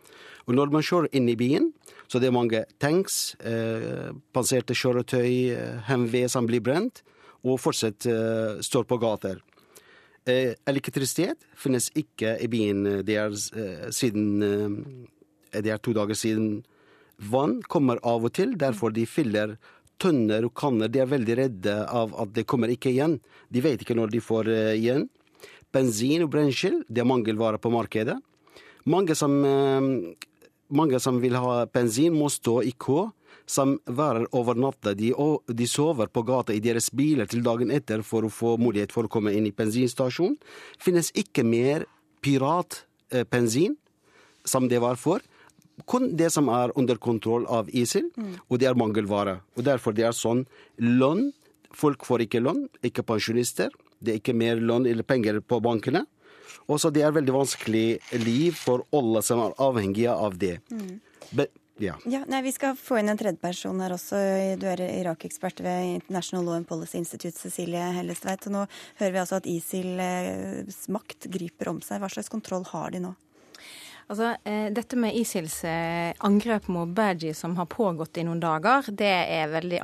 [0.46, 1.72] Og når man kjører inn i byen,
[2.06, 7.02] så det er mange tanks, eh, panserte kjøretøy, eh, som blir brent,
[7.44, 9.42] og fortsatt eh, står på gater.
[10.26, 12.82] Eh, elektrisitet finnes ikke i byen.
[13.06, 16.64] Det er, eh, siden, eh, det er to dager siden
[17.18, 19.56] Vann kommer av og til, derfor de fyller
[19.98, 20.88] tønner og kanner.
[20.88, 23.20] De er veldig redde av at det kommer ikke igjen.
[23.50, 24.44] De vet ikke når de får
[24.76, 25.08] igjen.
[25.72, 28.20] Bensin og brensel, det er mangelvare på markedet.
[28.84, 29.32] Mange som,
[30.68, 33.06] mange som vil ha bensin, må stå i kø.
[33.46, 34.90] Som varer over natta.
[34.98, 38.90] De, de, sover på gata i deres biler til dagen etter for å få mulighet
[38.90, 40.34] for å komme inn i bensinstasjonen.
[40.82, 41.84] Finnes ikke mer
[42.26, 43.76] piratbensin
[44.42, 45.22] som det var før
[45.84, 48.34] kun det som er under kontroll av ISIL, mm.
[48.48, 49.40] og det er mangelvare.
[49.56, 50.46] Og derfor det er sånn
[50.80, 51.30] lønn.
[51.76, 53.74] Folk får ikke lønn, ikke pensjonister.
[54.00, 56.06] Det er ikke mer lønn eller penger på bankene.
[56.66, 57.86] Og så det er veldig vanskelig
[58.22, 60.58] liv for alle som er avhengige av det.
[60.72, 60.98] Mm.
[61.36, 61.98] Be ja.
[62.08, 64.16] ja nei, vi skal få inn en tredjeperson her også.
[64.56, 68.46] Du er Irak-ekspert ved International Law and Policy Institute, Cecilie Hellestveit.
[68.48, 68.62] Og nå
[69.00, 72.00] hører vi altså at ISILs makt griper om seg.
[72.00, 73.12] Hva slags kontroll har de nå?
[74.06, 78.86] Altså, eh, Dette med ISILs eh, angrep mot Baji som har pågått i noen dager,
[78.94, 79.80] det er veldig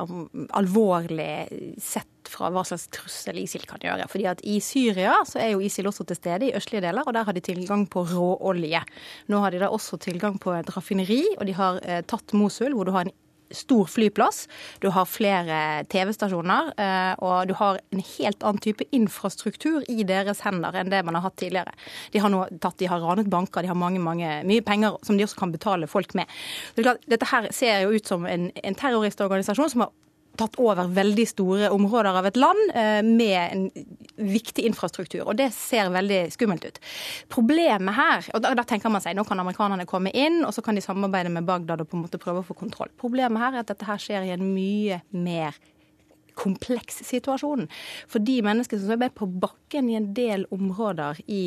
[0.55, 4.07] alvorlig sett fra hva slags trussel ISIL kan gjøre.
[4.11, 7.17] Fordi at I Syria så er jo ISIL også til stede i østlige deler, og
[7.17, 8.85] der har de tilgang på råolje.
[9.33, 12.77] Nå har de da også tilgang på et raffineri, og de har eh, tatt Mosul,
[12.79, 13.17] hvor du har en
[13.57, 14.47] stor flyplass,
[14.83, 20.43] du har flere TV-stasjoner, eh, og du har en helt annen type infrastruktur i deres
[20.47, 21.75] hender enn det man har hatt tidligere.
[22.12, 25.19] De har nå tatt, de har ranet banker, de har mange, mange, mye penger som
[25.19, 26.31] de også kan betale folk med.
[26.77, 29.93] Dette her ser jo ut som en, en terroristorganisasjon som har
[30.38, 33.66] tatt over veldig store områder av et land eh, med en
[34.33, 35.25] viktig infrastruktur.
[35.27, 36.81] Og det ser veldig skummelt ut.
[37.33, 40.64] Problemet her og da, da, tenker man seg nå kan amerikanerne komme inn, og så
[40.64, 42.92] kan de samarbeide med Bagdad og på en måte prøve å få kontroll.
[43.01, 45.59] Problemet her er at dette her skjer i en mye mer
[46.38, 47.66] kompleks situasjon.
[48.11, 51.42] For de menneskene som er på bakken i en del områder i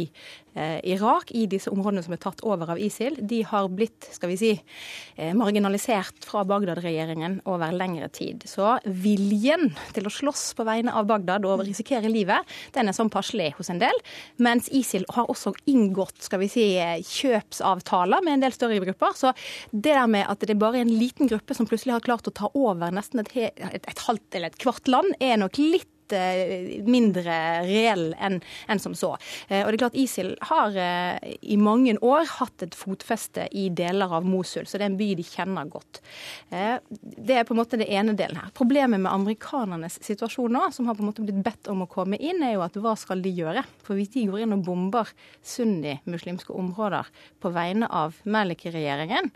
[0.55, 4.37] Irak, i disse områdene som er tatt over av ISIL, de har blitt skal vi
[4.39, 4.51] si,
[5.15, 8.45] eh, marginalisert fra Bagdad-regjeringen over lengre tid.
[8.47, 13.11] Så viljen til å slåss på vegne av Bagdad og risikere livet, den er sånn
[13.11, 13.99] passelig hos en del.
[14.37, 19.15] Mens ISIL har også inngått skal vi si, kjøpsavtaler med en del større grupper.
[19.17, 19.33] Så
[19.71, 22.35] det der med at det er bare en liten gruppe som plutselig har klart å
[22.35, 26.83] ta over nesten et, et, et halvt eller et kvart land, er nok litt Eh,
[26.85, 28.37] mindre reell enn
[28.67, 29.15] en som så.
[29.47, 33.67] Eh, og det er klart ISIL har eh, i mange år hatt et fotfeste i
[33.73, 36.01] deler av Mosul, så det er en by de kjenner godt.
[36.49, 38.51] Det er på en måte det ene delen her.
[38.55, 42.19] Problemet med amerikanernes situasjon nå, som har på en måte blitt bedt om å komme
[42.19, 43.63] inn, er jo at hva skal de gjøre?
[43.85, 45.09] For hvis de går inn og bomber
[45.45, 47.09] sunni-muslimske områder
[47.41, 49.31] på vegne av Maliki-regjeringen,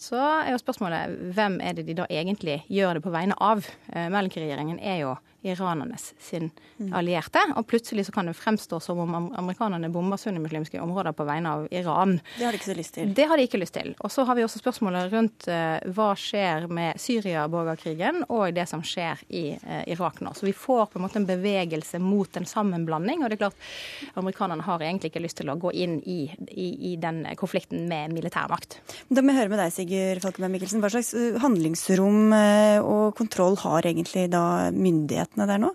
[0.00, 3.66] så er jo spørsmålet hvem er det de da egentlig gjør det på vegne av?
[3.92, 6.50] Maliki-regjeringen er jo iranernes sin
[6.94, 7.40] allierte.
[7.56, 11.66] Og plutselig så kan det fremstå som om amerikanerne bomber sunnimuslimske områder på vegne av
[11.70, 12.18] Iran.
[12.38, 13.12] Det har de ikke så lyst til.
[13.14, 13.94] Det har de ikke lyst til.
[14.00, 18.84] Og så har vi også spørsmålet rundt uh, hva skjer med Syria-borgerkrigen og det som
[18.86, 20.34] skjer i uh, Irak nå.
[20.38, 23.22] Så vi får på en måte en bevegelse mot en sammenblanding.
[23.22, 23.68] Og det er klart,
[24.14, 28.14] amerikanerne har egentlig ikke lyst til å gå inn i, i, i den konflikten med
[28.14, 28.80] militærmakt.
[29.10, 30.82] Da må jeg høre med deg, Sigurd Falkenberg Mikkelsen.
[30.82, 35.74] Hva slags eh, handlingsrom og kontroll har egentlig da myndighetene myndighetene der nå?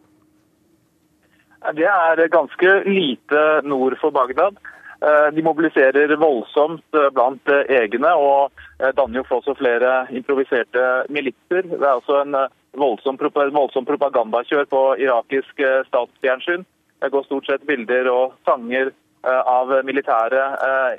[1.74, 4.58] Det er ganske lite nord for Bagdad.
[5.02, 8.52] Eh, de mobiliserer voldsomt eh, blant eh, egne og
[8.96, 11.63] danner jo også flere improviserte militser.
[11.63, 12.36] Det er også en
[12.78, 16.65] voldsom, voldsom propagandakjør på irakisk statsfjernsyn.
[17.02, 18.91] Det går stort sett bilder og sanger
[19.28, 20.43] av militære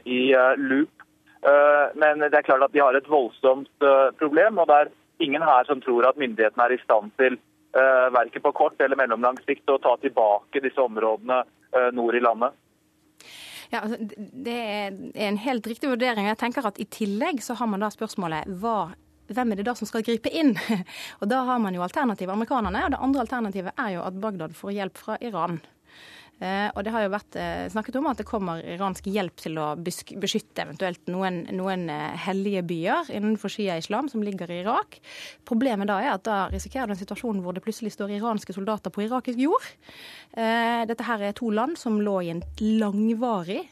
[0.07, 0.90] i loop.
[1.94, 3.87] Men det er klart at de har et voldsomt
[4.18, 4.90] problem, og det er
[5.23, 7.38] ingen her som tror at myndighetene er i stand til
[8.14, 12.57] verken på kort eller mellomlang sikt, å ta tilbake disse områdene eh, nord i landet.
[13.69, 13.99] Ja, altså,
[14.47, 14.97] Det er
[15.29, 16.27] en helt riktig vurdering.
[16.31, 18.95] Jeg tenker at I tillegg så har man da spørsmålet hva
[19.29, 20.55] hvem er det da som skal gripe inn?
[21.21, 22.85] Og Da har man jo alternativet amerikanerne.
[22.87, 25.61] og Det andre alternativet er jo at Bagdad får hjelp fra Iran.
[26.38, 29.59] Eh, og det har jo vært eh, snakket om at det kommer iransk hjelp til
[29.59, 35.01] å beskytte eventuelt noen, noen eh, hellige byer innenfor Shia-islam som ligger i Irak.
[35.48, 38.94] Problemet da er at da risikerer du en situasjon hvor det plutselig står iranske soldater
[38.94, 39.66] på irakisk jord.
[40.38, 43.62] Dette her er to land som lå i en langvarig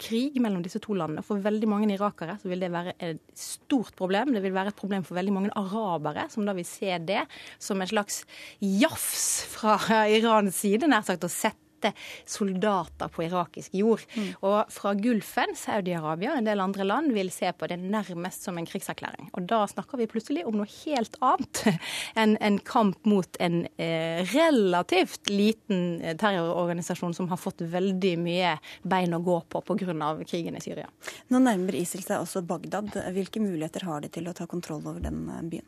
[0.00, 1.22] krig mellom disse to landene.
[1.26, 4.32] For veldig mange irakere så vil det være et stort problem.
[4.34, 7.22] Det vil være et problem for veldig mange arabere, som da vil se det
[7.62, 8.22] som en slags
[8.58, 9.78] jafs fra
[10.10, 11.92] Irans side, nær sagt å sette sette
[12.26, 14.02] soldater på irakisk jord.
[14.14, 14.32] Mm.
[14.42, 18.58] Og fra Gulfen, Saudi-Arabia og en del andre land vil se på det nærmest som
[18.58, 19.30] en krigserklæring.
[19.34, 21.64] Og da snakker vi plutselig om noe helt annet
[22.20, 28.56] enn en kamp mot en eh, relativt liten eh, terrororganisasjon som har fått veldig mye
[28.82, 30.14] bein å gå på pga.
[30.28, 30.88] krigen i Syria.
[31.28, 32.94] Nå nærmer ISIL seg også Bagdad.
[33.14, 35.66] Hvilke muligheter har de til å ta kontroll over den eh, byen?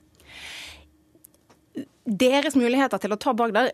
[2.10, 3.68] Deres muligheter til å ta Bagdad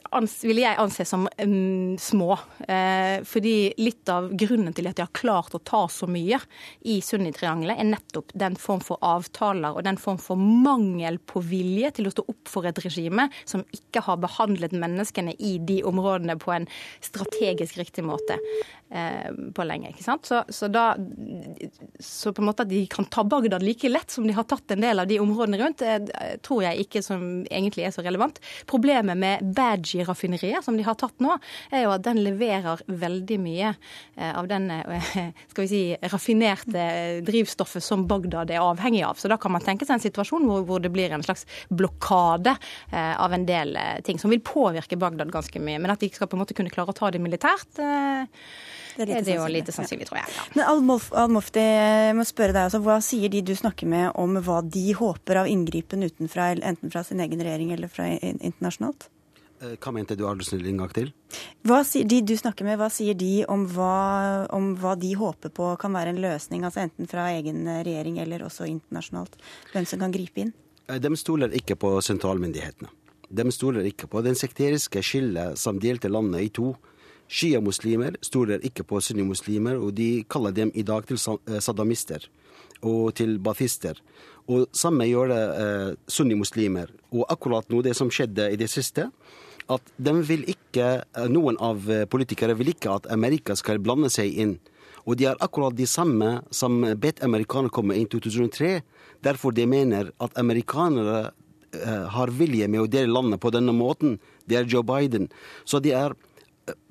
[0.44, 2.34] vil jeg anse som um, små.
[2.68, 6.36] Eh, fordi litt av grunnen til at de har klart å ta så mye
[6.84, 11.94] i Sunni-triangelet, er nettopp den form for avtaler og den form for mangel på vilje
[11.96, 16.36] til å stå opp for et regime som ikke har behandlet menneskene i de områdene
[16.42, 16.68] på en
[17.00, 18.36] strategisk riktig måte
[18.90, 19.94] eh, på lenge.
[19.94, 20.28] ikke sant?
[20.28, 20.90] Så, så, da,
[22.00, 24.76] så på en måte at de kan ta Bagdad like lett som de har tatt
[24.76, 28.25] en del av de områdene rundt, eh, tror jeg ikke som egentlig er så relevant
[28.26, 28.40] relevant.
[28.66, 31.38] Problemet med Badgie-raffineriet, som de har tatt nå,
[31.70, 33.74] er jo at den leverer veldig mye
[34.16, 35.16] eh, av den eh,
[35.50, 39.16] skal vi si, raffinerte drivstoffet som Bagdad er avhengig av.
[39.16, 42.56] Så da kan man tenke seg en situasjon hvor, hvor det blir en slags blokade
[42.92, 45.80] eh, av en del ting som vil påvirke Bagdad ganske mye.
[45.80, 47.80] Men at de skal på en måte kunne klare å ta det militært
[48.96, 50.32] det er, det er jo lite sannsynlig, tror jeg.
[50.36, 50.46] Ja.
[50.54, 54.62] Men Al-Mofti, jeg må spørre deg også, hva sier de du snakker med om hva
[54.64, 59.10] de håper av inngripen utenfra, enten fra sin egen regjering eller fra internasjonalt?
[59.60, 61.12] Eh, hva mente du, er du snill, en gang til?
[61.66, 65.52] Hva sier de du snakker med, hva sier de om hva, om hva, de håper
[65.56, 69.38] på kan være en løsning, altså enten fra egen regjering eller også internasjonalt?
[69.72, 70.52] Hvem som kan gripe inn?
[70.88, 72.92] Eh, de stoler ikke på sentralmyndighetene.
[73.26, 76.74] De stoler ikke på den sekteriske skillet som delte landet i to
[77.28, 82.28] Shia-muslimer stoler ikke på sunnimuslimer, og de kaller dem i dag til eh, saddamister
[82.86, 83.98] og til bathister.
[84.46, 86.92] Og samme gjør det eh, sunnimuslimer.
[87.12, 89.08] Og akkurat nå, det som skjedde i det siste,
[89.66, 94.58] at ikke, eh, noen av eh, politikere vil ikke at Amerika skal blande seg inn.
[95.06, 98.82] Og de er akkurat de samme som bedt amerikanere komme inn i 2003.
[99.22, 101.32] Derfor de mener at amerikanere
[102.08, 104.16] har vilje med å dele landet på denne måten.
[104.48, 105.28] Det er Joe Biden.
[105.68, 106.14] Så de er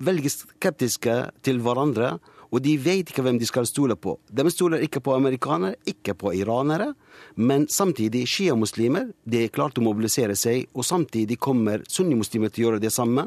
[0.02, 2.16] veldig skeptiske til hverandre,
[2.54, 4.14] og de vet ikke hvem de skal stole på.
[4.30, 6.92] De stoler ikke på amerikanere, ikke på iranere,
[7.34, 9.10] men samtidig sjiamuslimer.
[9.26, 13.26] De er klart å mobilisere seg, og samtidig kommer sunnimuslimer til å gjøre det samme.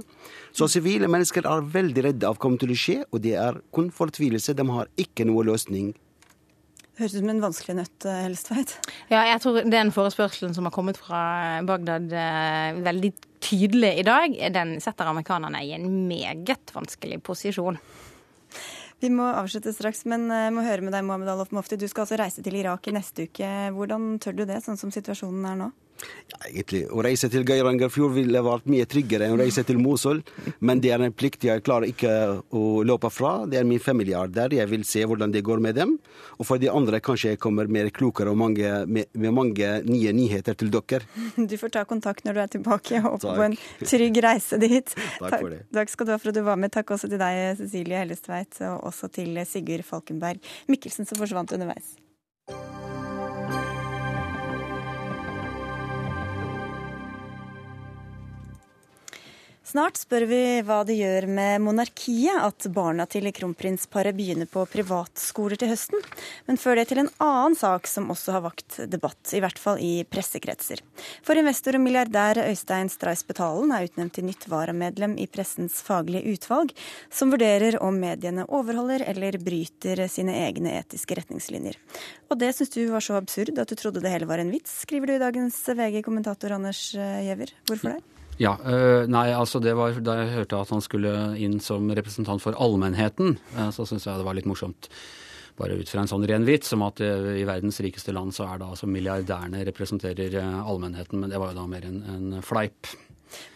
[0.56, 3.60] Så sivile mennesker er veldig redde av hva kommer til å skje, og det er
[3.76, 4.56] kun fortvilelse.
[4.56, 5.92] De har ikke noe løsning
[7.00, 8.74] Høres ut som en vanskelig nøtt, eh, Helstveit.
[9.08, 14.36] Ja, jeg tror den forespørselen som har kommet fra Bagdad eh, veldig tydelig i dag,
[14.54, 17.80] den setter amerikanerne i en meget vanskelig posisjon.
[19.00, 21.78] Vi må avslutte straks, men jeg eh, må høre med deg, Mohammed Alof Mofti.
[21.80, 23.48] Du skal altså reise til Irak i neste uke.
[23.76, 25.70] Hvordan tør du det, sånn som situasjonen er nå?
[26.30, 30.22] Ja, egentlig, Å reise til Geirangerfjord ville vært mye tryggere enn å reise til Mosul.
[30.60, 32.14] Men det er en plikt jeg klarer ikke
[32.56, 33.46] å løpe fra.
[33.50, 34.54] Det er min familie der.
[34.60, 35.96] Jeg vil se hvordan det går med dem.
[36.38, 40.14] Og for de andre kanskje jeg kommer mer klokere og mange, med, med, mange nye
[40.16, 41.02] nyheter til dere.
[41.50, 42.96] Du får ta kontakt når du er tilbake.
[42.98, 44.94] Jeg håper på en trygg reise dit.
[45.20, 45.64] Takk for det.
[45.76, 46.74] Takk skal du ha for at du var med.
[46.76, 51.98] Takk også til deg, Cecilie Hellestveit, og også til Sigurd Falkenberg Mikkelsen, som forsvant underveis.
[59.70, 65.62] Snart spør vi hva det gjør med monarkiet at barna til kronprinsparet begynner på privatskoler
[65.62, 66.02] til høsten.
[66.48, 69.78] Men før det til en annen sak som også har vakt debatt, i hvert fall
[69.78, 70.82] i pressekretser.
[71.22, 76.34] For investor og milliardær Øystein Stray Spetalen er utnevnt til nytt varamedlem i Pressens faglige
[76.34, 76.74] utvalg,
[77.14, 81.78] som vurderer om mediene overholder eller bryter sine egne etiske retningslinjer.
[82.34, 84.80] Og det syns du var så absurd at du trodde det hele var en vits,
[84.88, 87.54] skriver du i dagens VG-kommentator Anders Giæver.
[87.70, 88.19] Hvorfor det?
[88.40, 91.12] Ja, øh, nei, altså det var Da jeg hørte at han skulle
[91.44, 94.88] inn som representant for allmennheten, øh, så syns jeg det var litt morsomt.
[95.60, 98.48] Bare ut fra en sånn ren vits om at øh, i verdens rikeste land så
[98.48, 102.88] er da altså milliardærene representerer allmennheten, men det var jo da mer en, en fleip.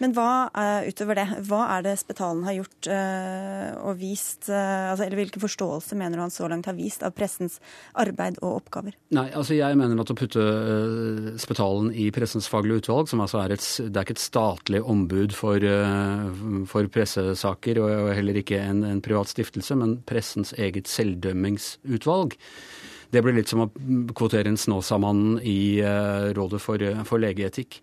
[0.02, 4.92] Men hva uh, utover det, hva er det Spetalen har gjort uh, og vist, uh,
[4.92, 7.60] altså, eller hvilken forståelse mener du han så langt har vist av pressens
[8.00, 8.98] arbeid og oppgaver?
[9.16, 10.46] Nei, altså Jeg mener at å putte
[11.42, 15.36] Spetalen i Pressens faglige utvalg, som altså er et, det er ikke et statlig ombud
[15.36, 15.64] for,
[16.70, 22.38] for pressesaker, og, heller ikke en, en privat stiftelse, men pressens eget selvdømmingsutvalg.
[23.14, 23.70] Det blir litt som å
[24.18, 25.78] kvotere en Snåsamannen i
[26.34, 27.78] Rådet for, for legeetikk.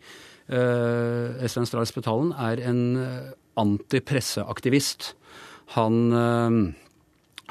[0.51, 3.27] Uh, Espen Stray Spetalen er en eh,
[3.61, 5.13] antipresseaktivist.
[5.77, 6.57] Han, uh,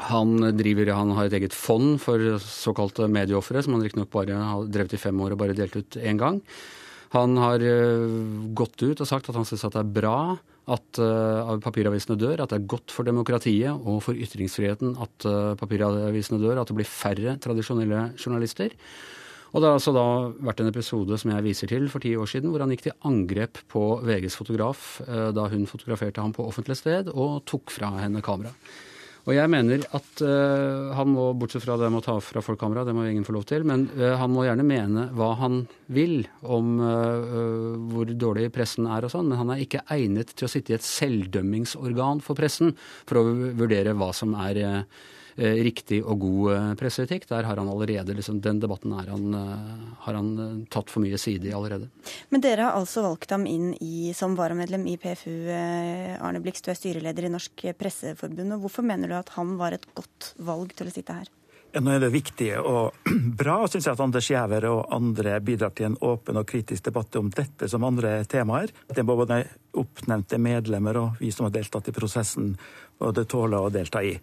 [0.09, 4.67] han, driver, han har et eget fond for såkalte medieofre, som han riktignok bare har
[4.67, 6.41] drevet i fem år og bare delt ut én gang.
[7.15, 7.63] Han har
[8.53, 10.37] gått ut og sagt at han syns det er bra
[10.69, 10.99] at
[11.63, 15.25] papiravisene dør, at det er godt for demokratiet og for ytringsfriheten at
[15.57, 18.77] papiravisene dør, at det blir færre tradisjonelle journalister.
[19.49, 20.05] Og det har altså da
[20.45, 22.97] vært en episode som jeg viser til for ti år siden, hvor han gikk til
[23.09, 27.95] angrep på VGs fotograf eh, da hun fotograferte ham på offentlig sted, og tok fra
[28.03, 28.77] henne kameraet.
[29.27, 32.57] Og jeg mener at uh, han må, bortsett fra det med å ta fra folk
[32.61, 35.59] kamera, det må ingen få lov til, men uh, han må gjerne mene hva han
[35.93, 40.47] vil om uh, hvor dårlig pressen er og sånn, men han er ikke egnet til
[40.47, 43.27] å sitte i et selvdømmingsorgan for pressen for å
[43.59, 44.83] vurdere hva som er Eh,
[45.39, 47.27] riktig og god eh, presseetikk.
[47.29, 51.49] Der har han allerede, liksom, Den debatten han, eh, har han tatt for mye side
[51.49, 51.89] i allerede.
[52.29, 55.35] Men dere har altså valgt ham inn i, som varamedlem i PFU.
[56.19, 58.53] Arne Blix, du er styreleder i Norsk Presseforbund.
[58.53, 61.29] og Hvorfor mener du at han var et godt valg til å sitte her?
[61.69, 63.09] Nå er det viktig og
[63.41, 67.15] bra synes jeg at Anders Giæver og andre bidrar til en åpen og kritisk debatt
[67.19, 68.73] om dette som andre temaer.
[68.89, 69.43] Det må både
[69.77, 72.55] oppnevnte medlemmer og vi som har deltatt i prosessen,
[72.97, 74.15] både tåle å delta i.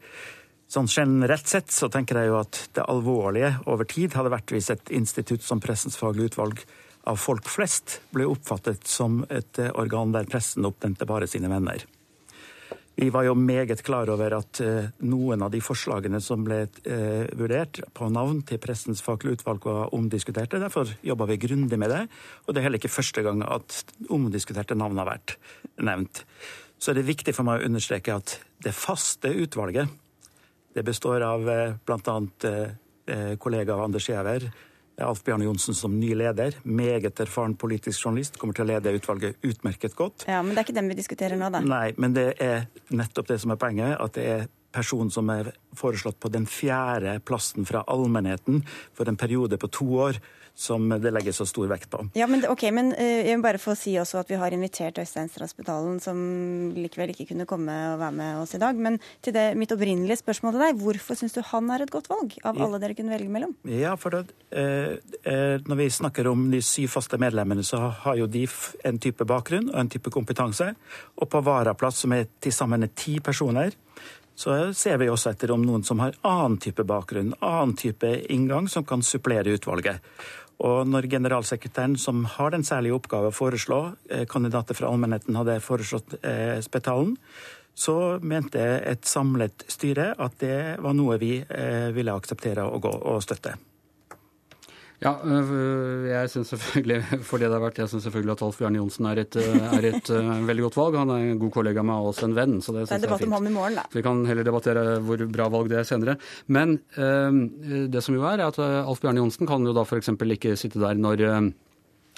[0.67, 4.73] Sånn Generelt sett så tenker jeg jo at det alvorlige over tid hadde vært hvis
[4.75, 6.65] et institutt som Pressens faglige utvalg
[7.07, 11.85] av folk flest ble oppfattet som et eh, organ der pressen oppnevnte bare sine venner.
[12.97, 17.27] Vi var jo meget klar over at uh, noen av de forslagene som ble uh,
[17.37, 20.57] vurdert på navn til Pressens faglige utvalg, var omdiskuterte.
[20.63, 22.01] Derfor jobba vi grundig med det.
[22.47, 25.37] Og det er heller ikke første gang at omdiskuterte navn har vært
[25.77, 26.23] nevnt.
[26.81, 29.93] Så er det viktig for meg å understreke at det faste utvalget
[30.77, 32.17] det består av eh, bl.a.
[32.45, 32.71] Eh,
[33.15, 34.51] eh, kollega Anders Giæver,
[35.01, 36.59] Alf Bjarne Johnsen som ny leder.
[36.63, 38.37] Meget erfaren politisk journalist.
[38.37, 40.27] Kommer til å lede utvalget utmerket godt.
[40.29, 41.63] Ja, Men det er ikke dem vi diskuterer nå, da?
[41.65, 43.97] Nei, men det er nettopp det som er poenget.
[43.97, 49.17] At det er person som er foreslått på den fjerde plassen fra allmennheten for en
[49.17, 50.21] periode på to år
[50.57, 52.01] som det legges så stor vekt på.
[52.17, 54.97] Ja, men, ok, men uh, jeg må bare få si også at vi har invitert
[55.03, 56.19] Øystein Strassbetalen, som
[56.73, 58.81] likevel ikke kunne komme og være med oss i dag.
[58.81, 62.09] Men til det mitt opprinnelige spørsmål til deg, hvorfor syns du han er et godt
[62.13, 63.53] valg av alle dere kunne velge mellom?
[63.69, 64.97] Ja, for det, uh,
[65.29, 68.47] uh, Når vi snakker om de syv faste medlemmene, så har jo de
[68.89, 70.73] en type bakgrunn og en type kompetanse.
[71.21, 73.75] Og på varaplass, som er til sammen ti personer,
[74.37, 78.69] så ser vi også etter om noen som har annen type bakgrunn, annen type inngang,
[78.69, 80.05] som kan supplere utvalget.
[80.65, 85.61] Og når generalsekretæren, som har den særlige oppgave å foreslå eh, kandidater fra allmennheten, hadde
[85.65, 87.17] foreslått eh, Spetalen,
[87.77, 92.93] så mente et samlet styre at det var noe vi eh, ville akseptere og, gå,
[93.13, 93.53] og støtte.
[95.03, 98.61] Ja, øh, jeg syns selvfølgelig for det det har vært, jeg synes selvfølgelig at Alf
[98.61, 100.97] Bjarne Johnsen er et, øh, er et uh, veldig godt valg.
[101.03, 102.57] Han er en god kollega med oss, en venn.
[102.65, 103.85] så Det, det er debatt om ham i morgen, da.
[103.93, 106.17] Så vi kan heller debattere hvor bra valg det er senere.
[106.49, 110.13] Men det som jo er, er at Alf Bjarne Johnsen kan jo da f.eks.
[110.37, 111.23] ikke sitte der når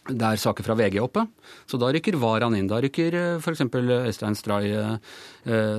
[0.08, 1.26] det er saker fra VG oppe,
[1.68, 2.70] så da rykker Varan inn.
[2.70, 3.66] Da rykker f.eks.
[3.66, 4.74] Øystein Stray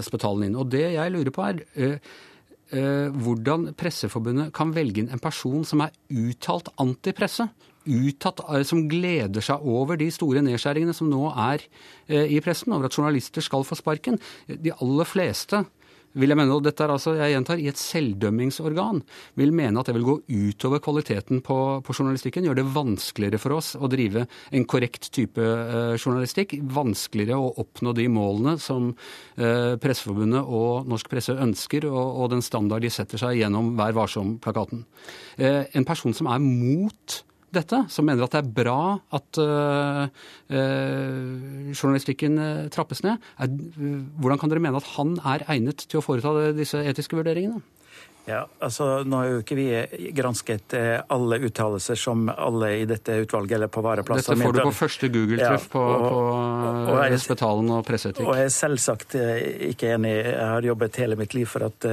[0.06, 0.60] Spetalen inn.
[0.60, 1.64] Og det jeg lurer på er
[2.70, 7.48] hvordan Presseforbundet kan velge inn en person som er uttalt antipresse.
[7.90, 11.64] Uttatt, eh, som gleder seg over de store nedskjæringene som nå er
[12.08, 14.20] eh, i pressen, over at journalister skal få sparken.
[14.48, 15.64] De aller fleste
[16.18, 19.02] vil jeg mene, og dette er altså, jeg gjentar, i et selvdømmingsorgan,
[19.40, 20.16] vil mene at det vil gå
[20.50, 22.48] utover kvaliteten på, på journalistikken.
[22.48, 26.58] Gjøre det vanskeligere for oss å drive en korrekt type eh, journalistikk.
[26.76, 28.92] Vanskeligere å oppnå de målene som
[29.38, 33.96] eh, Presseforbundet og norsk presse ønsker, og, og, den standard de setter seg gjennom Vær
[33.98, 34.86] varsom-plakaten.
[35.38, 37.24] Eh, en person som er mot
[37.56, 38.80] dette, som mener at det er bra
[39.16, 40.06] at uh,
[40.54, 43.18] uh, journalistikken uh, trappes ned.
[43.42, 43.52] Er,
[44.22, 47.62] hvordan kan dere mene at han er egnet til å foreta disse etiske vurderingene?
[48.30, 50.76] Ja, altså Nå har jo ikke vi gransket
[51.10, 55.10] alle uttalelser som alle i dette utvalget eller på vareplass Dette får du på første
[55.10, 55.86] Google-treff ja, på,
[56.92, 58.28] på Spetalen og presseetikk.
[58.28, 59.16] Og jeg er selvsagt
[59.72, 60.14] ikke enig.
[60.28, 61.88] Jeg har jobbet hele mitt liv for at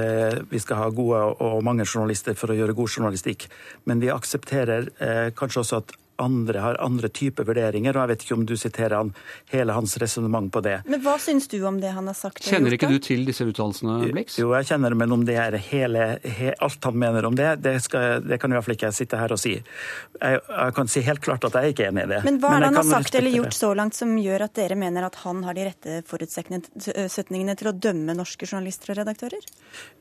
[0.51, 3.47] vi skal ha gode og mange journalister for å gjøre god journalistikk.
[3.89, 4.91] Men vi aksepterer
[5.37, 8.97] kanskje også at andre har andre typer vurderinger, og jeg vet ikke om du siterer
[8.97, 9.13] han,
[9.53, 10.79] hele hans resonnement på det.
[10.89, 12.43] Men hva syns du om det han har sagt?
[12.47, 14.37] Kjenner ikke du til disse uttalelsene, Blix?
[14.41, 17.77] Jo, jeg kjenner men om det er hele, he, alt han mener om det, det,
[17.85, 19.55] skal, det kan i hvert fall ikke jeg sitte her og si.
[19.57, 22.21] Jeg, jeg, kan si helt klart at jeg ikke er enig i det.
[22.25, 24.79] Men hva er det han har sagt eller gjort så langt som gjør at dere
[24.79, 29.47] mener at han har de rette forutsetningene til å dømme norske journalister og redaktører?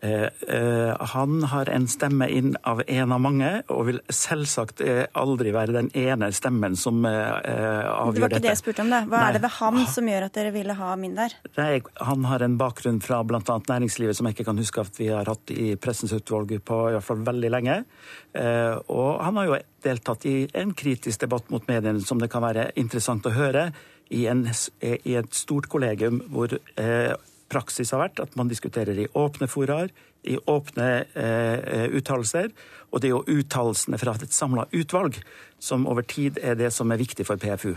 [0.06, 5.04] Eh, eh, han har en stemme inn av en av mange, og vil selvsagt eh,
[5.16, 8.14] aldri være den ene ene stemmen som avgjør dette.
[8.16, 8.92] Det var ikke det jeg spurte om.
[8.92, 9.00] det.
[9.10, 9.28] Hva Nei.
[9.28, 11.36] er det ved ham som gjør at dere ville ha min der?
[11.56, 11.70] Nei,
[12.10, 13.40] han har en bakgrunn fra bl.a.
[13.42, 16.96] næringslivet som jeg ikke kan huske at vi har hatt i Pressens utvalg på i
[16.96, 17.78] hvert fall veldig lenge.
[18.36, 22.70] Og han har jo deltatt i en kritisk debatt mot mediene som det kan være
[22.80, 23.70] interessant å høre
[24.10, 24.44] i, en,
[24.82, 26.54] i et stort kollegium hvor
[27.52, 29.92] praksis har vært at man diskuterer i åpne foraer,
[30.26, 32.50] i åpne eh, uttalelser.
[32.92, 35.18] Og det er jo uttalelsene fra et samla utvalg
[35.62, 37.74] som over tid er det som er viktig for PFU.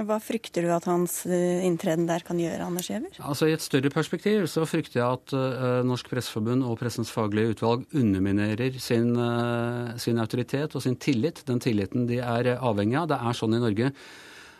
[0.00, 3.12] Hva frykter du at hans eh, inntreden der kan gjøre, Anders Giæver?
[3.20, 7.52] Altså, I et større perspektiv så frykter jeg at uh, Norsk Presseforbund og Pressens faglige
[7.52, 13.10] utvalg underminerer sin, uh, sin autoritet og sin tillit, den tilliten de er avhengig av.
[13.12, 13.92] Det er sånn i Norge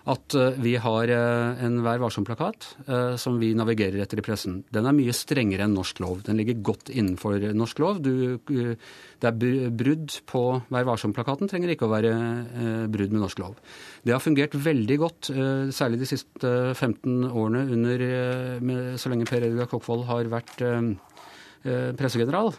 [0.09, 4.61] at eh, vi har eh, en Vær varsom-plakat eh, som vi navigerer etter i pressen.
[4.73, 6.23] Den er mye strengere enn norsk lov.
[6.25, 8.01] Den ligger godt innenfor norsk lov.
[8.05, 12.15] Du, det er brudd på Vær varsom-plakaten trenger ikke å være
[12.93, 13.59] brudd med norsk lov.
[14.07, 15.31] Det har fungert veldig godt,
[15.77, 18.05] særlig de siste 15 årene under,
[19.01, 20.65] så lenge Per Edgar Kokkvold har vært
[22.01, 22.55] pressegeneral.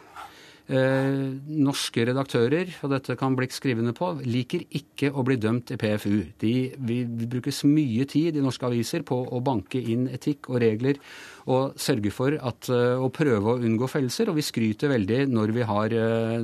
[0.69, 1.15] Eh,
[1.57, 5.77] norske redaktører, og dette kan Blikk skrive under på, liker ikke å bli dømt i
[5.81, 6.13] PFU.
[6.39, 10.61] De, vi, vi brukes mye tid i norske aviser på å banke inn etikk og
[10.61, 11.01] regler
[11.49, 14.29] og sørge for at, å prøve å unngå fellelser.
[14.29, 15.95] Og vi skryter veldig når vi har,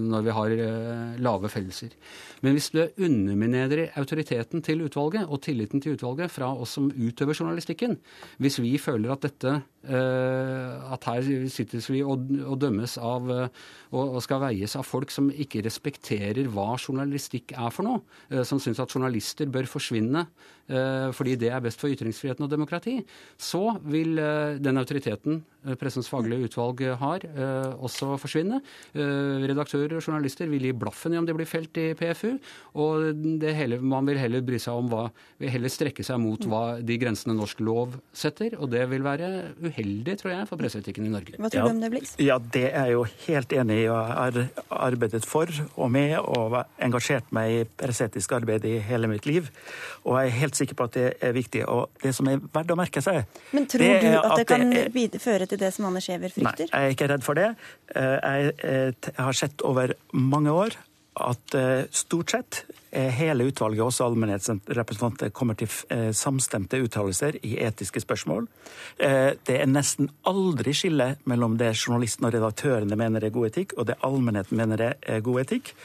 [0.02, 0.56] når vi har
[1.22, 1.94] lave fellelser.
[2.42, 7.38] Men hvis du underminerer autoriteten til utvalget og tilliten til utvalget fra oss som utøver
[7.38, 7.94] journalistikken,
[8.42, 14.42] hvis vi føler at dette at her sitter vi og, og dømmes av og, skal
[14.44, 19.50] veies av folk som ikke respekterer hva journalistikk er for noe, som syns at journalister
[19.52, 20.28] bør forsvinne
[20.68, 22.98] fordi det er best for ytringsfriheten og demokrati,
[23.40, 24.18] så vil
[24.60, 28.62] den autoriteten Eh, pressens faglige utvalg har, eh, også forsvinne.
[28.96, 32.40] Eh, redaktører og journalister vil gi blaffen i om de blir felt i PFU.
[32.76, 36.82] Og hele, man vil heller bry seg om hva, vil heller strekke seg mot hva
[36.84, 38.58] de grensene norsk lov setter.
[38.60, 41.36] Og det vil være uheldig, tror jeg, for presseetikken i Norge.
[41.38, 42.16] Hva tror du om det, Blix?
[42.18, 43.88] Ja, det er jeg jo helt enig i.
[43.88, 49.26] og har arbeidet for og med og engasjert meg i presseetisk arbeid i hele mitt
[49.26, 49.50] liv.
[50.06, 51.64] Og jeg er helt sikker på at det er viktig.
[51.70, 53.24] Og det som er verdt å merke seg
[53.56, 56.68] Men tror du at, at det kan det føre til det som Anne Skjever frykter?
[56.72, 57.54] Nei, jeg er ikke redd for det.
[57.96, 60.78] Eh, jeg har sett over mange år
[61.18, 62.66] at eh, stort sett
[62.98, 68.48] hele utvalget, også allmennhetsrepresentanter, kommer til eh, samstemte uttalelser i etiske spørsmål.
[68.98, 73.90] Det er nesten aldri skille mellom det journalisten og redaktørene mener er god etikk, og
[73.90, 75.76] det allmennheten mener er god etikk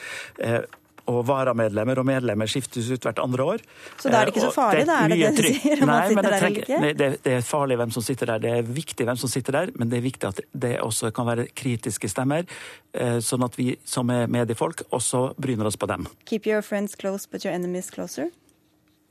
[1.11, 3.65] og varamedlemmer og medlemmer skiftes ut hvert andre år.
[3.99, 4.99] Så da er det ikke så eh, farlig, da?
[5.03, 5.83] Er det det du sier?
[5.83, 6.81] Om Nei, men ikke?
[6.83, 8.43] nei, det, det, er farlig hvem som sitter der.
[8.45, 11.29] Det er viktig hvem som sitter der, men det er viktig at det også kan
[11.29, 12.47] være kritiske stemmer,
[12.95, 16.07] eh, sånn at vi som er mediefolk også bryner oss på dem.
[16.31, 18.31] Keep your friends close, but your enemies closer?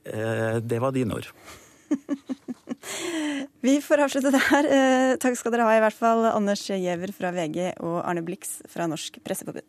[0.08, 1.28] Eh, det var dine ord.
[3.62, 4.66] Vi får avslutte der.
[5.22, 8.88] Takk skal dere ha, i hvert fall Anders Giæver fra VG og Arne Blix fra
[8.90, 9.68] Norsk Presseforbund.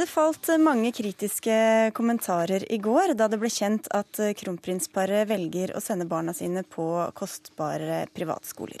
[0.00, 1.54] Det falt mange kritiske
[1.92, 6.86] kommentarer i går da det ble kjent at kronprinsparet velger å sende barna sine på
[7.12, 8.80] kostbare privatskoler.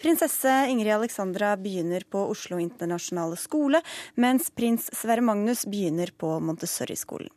[0.00, 3.82] Prinsesse Ingrid Alexandra begynner på Oslo internasjonale skole,
[4.16, 7.28] mens prins Sverre Magnus begynner på Montessori-skolen.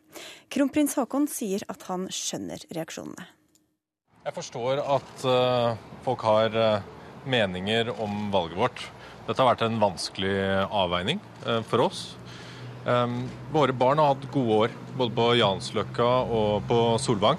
[0.48, 3.26] Kronprins Haakon sier at han skjønner reaksjonene.
[4.24, 5.76] Jeg forstår at uh,
[6.06, 6.56] folk har
[7.28, 8.86] meninger om valget vårt.
[9.28, 10.32] Dette har vært en vanskelig
[10.64, 11.20] avveining
[11.68, 12.06] for oss.
[12.86, 16.08] Um, våre barn har hatt gode år, både på Jansløkka
[16.38, 17.38] og på Solvang.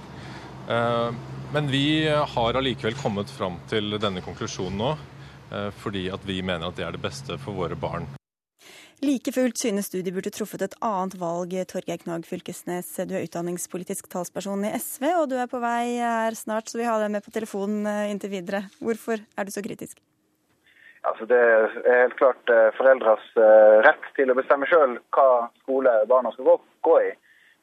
[1.50, 4.92] men vi har allikevel kommet fram til denne konklusjonen nå,
[5.82, 8.06] fordi at vi mener at det er det beste for våre barn.
[9.00, 12.90] Like fullt synes du de burde truffet et annet valg, Torgeir Knag Fylkesnes.
[13.08, 16.88] Du er utdanningspolitisk talsperson i SV, og du er på vei her snart, så vi
[16.88, 18.66] har deg med på telefonen eh, inntil videre.
[18.84, 20.02] Hvorfor er du så kritisk?
[21.10, 25.30] Altså, det er helt klart eh, foreldres eh, rett til å bestemme sjøl hva
[25.64, 26.52] skole barna skal
[26.88, 27.14] gå, i.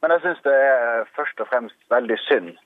[0.03, 2.57] Men jeg syns det er først og fremst veldig synd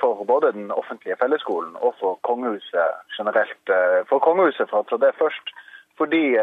[0.00, 3.70] for både den offentlige fellesskolen og for kongehuset generelt.
[4.10, 5.52] For kongehuset, for å ta det først,
[5.98, 6.34] fordi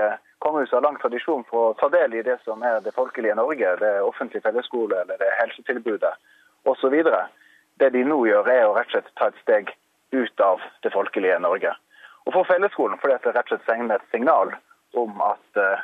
[0.46, 3.76] kongehuset har lang tradisjon for å ta del i det som er det folkelige Norge,
[3.84, 6.14] det offentlige fellesskole eller det helsetilbudet
[6.72, 6.96] osv.
[7.84, 9.76] Det de nå gjør, er å rett og slett ta et steg
[10.16, 11.76] ut av det folkelige Norge.
[12.26, 14.56] Og for fellesskolen fordi det rett og slett sender et signal
[14.98, 15.84] om at eh,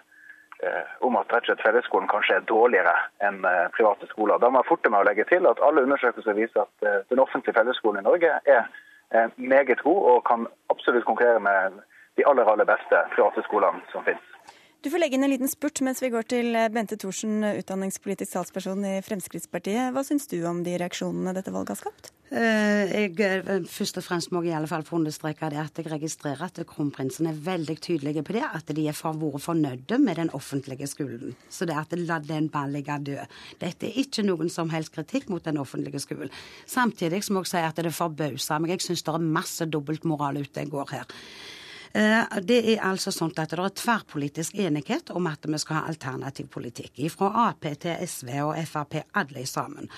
[1.06, 2.94] om at rett og slett fellesskolen kanskje er dårligere
[3.26, 3.42] enn
[3.74, 4.38] private skoler.
[4.38, 7.58] Da må jeg forte meg å legge til at alle undersøkelser viser at den offentlige
[7.58, 8.68] fellesskolen i Norge er
[9.42, 11.82] meget god og kan absolutt konkurrere med
[12.20, 14.32] de aller, aller beste private skolene som finnes.
[14.82, 18.34] Du får legge inn en liten spurt mens vi går til eh, Bente Thorsen, utdanningspolitisk
[18.34, 19.92] talsperson i Fremskrittspartiet.
[19.94, 22.10] Hva syns du om de reaksjonene dette valget har skapt?
[22.32, 25.76] Eh, jeg, eh, først og fremst må jeg i alle fall få understreke det at
[25.82, 30.16] jeg registrerer at kronprinsen er veldig tydelige på det, at de har vært fornøyde med
[30.16, 31.36] den offentlige skolen.
[31.50, 33.28] Så det at la den bare ligge død.
[33.60, 36.32] Dette er ikke noen som helst kritikk mot den offentlige skolen.
[36.66, 38.78] Samtidig må jeg si at det forbauser meg.
[38.78, 41.06] Jeg syns det er masse dobbeltmoral ute og går her.
[41.94, 45.88] Eh, det er altså sånn at det er tverrpolitisk enighet om at vi skal ha
[45.92, 47.12] alternativ politikk.
[47.12, 49.92] Fra Ap til SV og Frp, alle sammen.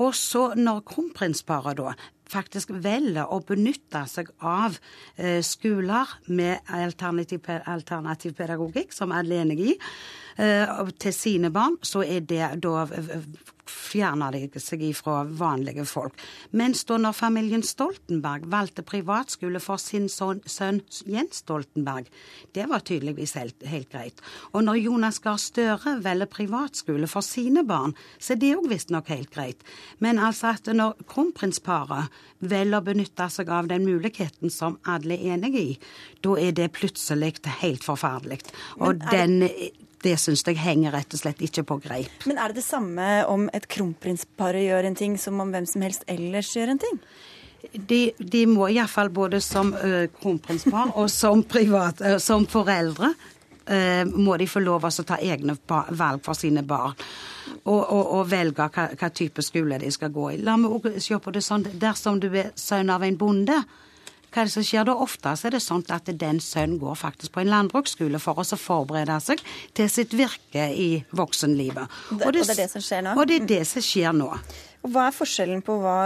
[0.00, 1.94] Og så når kronprinsparet da
[2.34, 4.76] faktisk velger å benytte seg av
[5.16, 9.78] eh, skoler med alternativ, alternativ, pedagogikk, som alle er enige i,
[10.42, 12.86] eh, til sine barn, så er det da
[13.70, 16.18] fjerner de seg ifra vanlige folk.
[16.56, 22.10] Mens da når familien Stoltenberg valgte privatskole for sin sønn, sønn Jens Stoltenberg,
[22.56, 24.20] det var tydeligvis helt, helt greit.
[24.52, 29.10] Og når Jonas Gahr Støre velger privatskole for sine barn, så er det òg visstnok
[29.12, 29.64] helt greit.
[29.98, 35.36] Men altså at når kronprinsparet velger å benytte seg av den muligheten som alle er
[35.36, 35.78] enige i,
[36.24, 38.42] da er det plutselig helt forferdelig.
[38.80, 39.42] Og den
[40.04, 42.26] det syns jeg henger rett og slett ikke på greip.
[42.28, 45.84] Men er det det samme om et kronprinspar gjør en ting, som om hvem som
[45.84, 46.98] helst ellers gjør en ting?
[47.72, 53.14] De, de må iallfall både som uh, kronprinspar og som, privat, uh, som foreldre
[54.12, 56.92] må de få lov til å ta egne valg for sine barn.
[57.64, 60.42] Og, og, og velge hva, hva, type skole de skal gå i.
[60.44, 63.56] La meg også se på det sånn dersom du er sønn av en bonde,
[64.34, 64.96] hva er det som skjer da?
[64.98, 69.20] Ofte er det sånn at den sønnen går faktisk på en landbruksskole for å forberede
[69.22, 69.42] seg
[69.78, 72.00] til sitt virke i voksenlivet.
[72.10, 73.12] Og det, og det er det som skjer nå?
[73.14, 74.32] Og det er det som skjer nå.
[74.84, 75.96] Og Hva er forskjellen på hva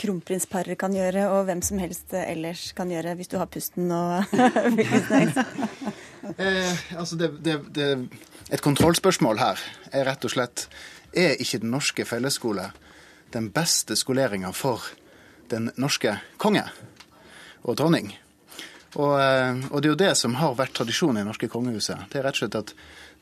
[0.00, 4.24] kronprinsparet kan gjøre, og hvem som helst ellers kan gjøre, hvis du har pusten og
[6.38, 7.88] eh, altså det, det, det,
[8.48, 9.60] Et kontrollspørsmål her
[9.92, 10.68] er rett og slett
[11.12, 12.70] er ikke den norske fellesskole
[13.34, 14.80] den beste skoleringa for
[15.52, 16.64] den norske konge?
[17.64, 18.12] og dronning.
[18.94, 22.06] Og, eh, og, det er jo det som har vært tradisjonen i det norske kongehuset.
[22.12, 22.74] Det er rett og slett at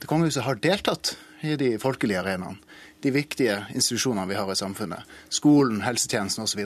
[0.03, 1.14] det kongehuset har deltatt
[1.46, 2.59] i de folkelige arenaene.
[3.03, 5.09] De viktige institusjonene vi har i samfunnet.
[5.32, 6.64] Skolen, helsetjenesten osv.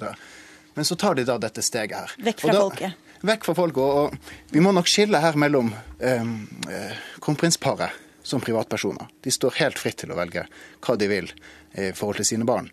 [0.77, 2.17] Men så tar de da dette steget her.
[2.27, 3.07] Vekk fra da, folket.
[3.27, 3.81] Vekk fra folket.
[3.83, 6.27] Og, og vi må nok skille her mellom eh,
[6.69, 9.09] eh, kronprinsparet som privatpersoner.
[9.25, 10.45] De står helt fritt til å velge
[10.85, 11.31] hva de vil
[11.77, 12.69] i forhold til sine barn.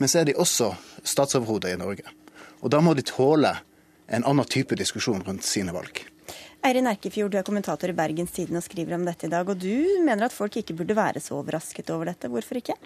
[0.00, 0.74] Men så er de også
[1.06, 2.06] statsoverhodet i Norge.
[2.60, 3.54] Og da må de tåle
[4.10, 6.02] en annen type diskusjon rundt sine valg.
[6.60, 9.48] Eirin Erkefjord, du er kommentator i Bergens Tiden og skriver om dette i dag.
[9.48, 12.28] Og du mener at folk ikke burde være så overrasket over dette.
[12.28, 12.76] Hvorfor ikke?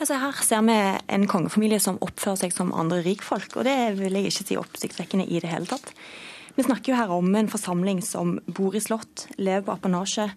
[0.00, 0.76] Altså her ser vi
[1.16, 5.26] en kongefamilie som oppfører seg som andre rikfolk, og det vil jeg ikke si oppsiktsvekkende
[5.28, 5.94] i det hele tatt.
[6.56, 10.28] Vi snakker jo her om en forsamling som bor i slott, lever på apanasje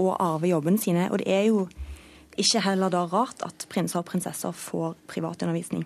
[0.00, 1.10] og arver jobbene sine.
[1.12, 1.66] Og det er jo
[2.40, 5.84] ikke heller da rart at prinser og prinsesser får privatundervisning.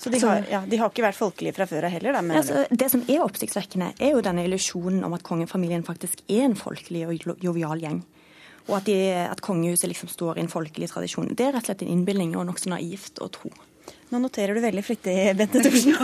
[0.00, 2.16] Så de har, ja, de har, ikke vært folkelige fra før av heller?
[2.16, 6.46] Da, altså, det som er oppsiktsvekkende, er jo denne illusjonen om at kongefamilien faktisk er
[6.46, 7.98] en folkelig og jovial gjeng.
[8.70, 8.96] Og at, de,
[9.26, 11.28] at kongehuset liksom står i en folkelig tradisjon.
[11.36, 13.52] Det er rett og slett en innbilning og nokså naivt å tro.
[14.10, 15.94] Nå noterer du veldig flittig, Bente Thorsen.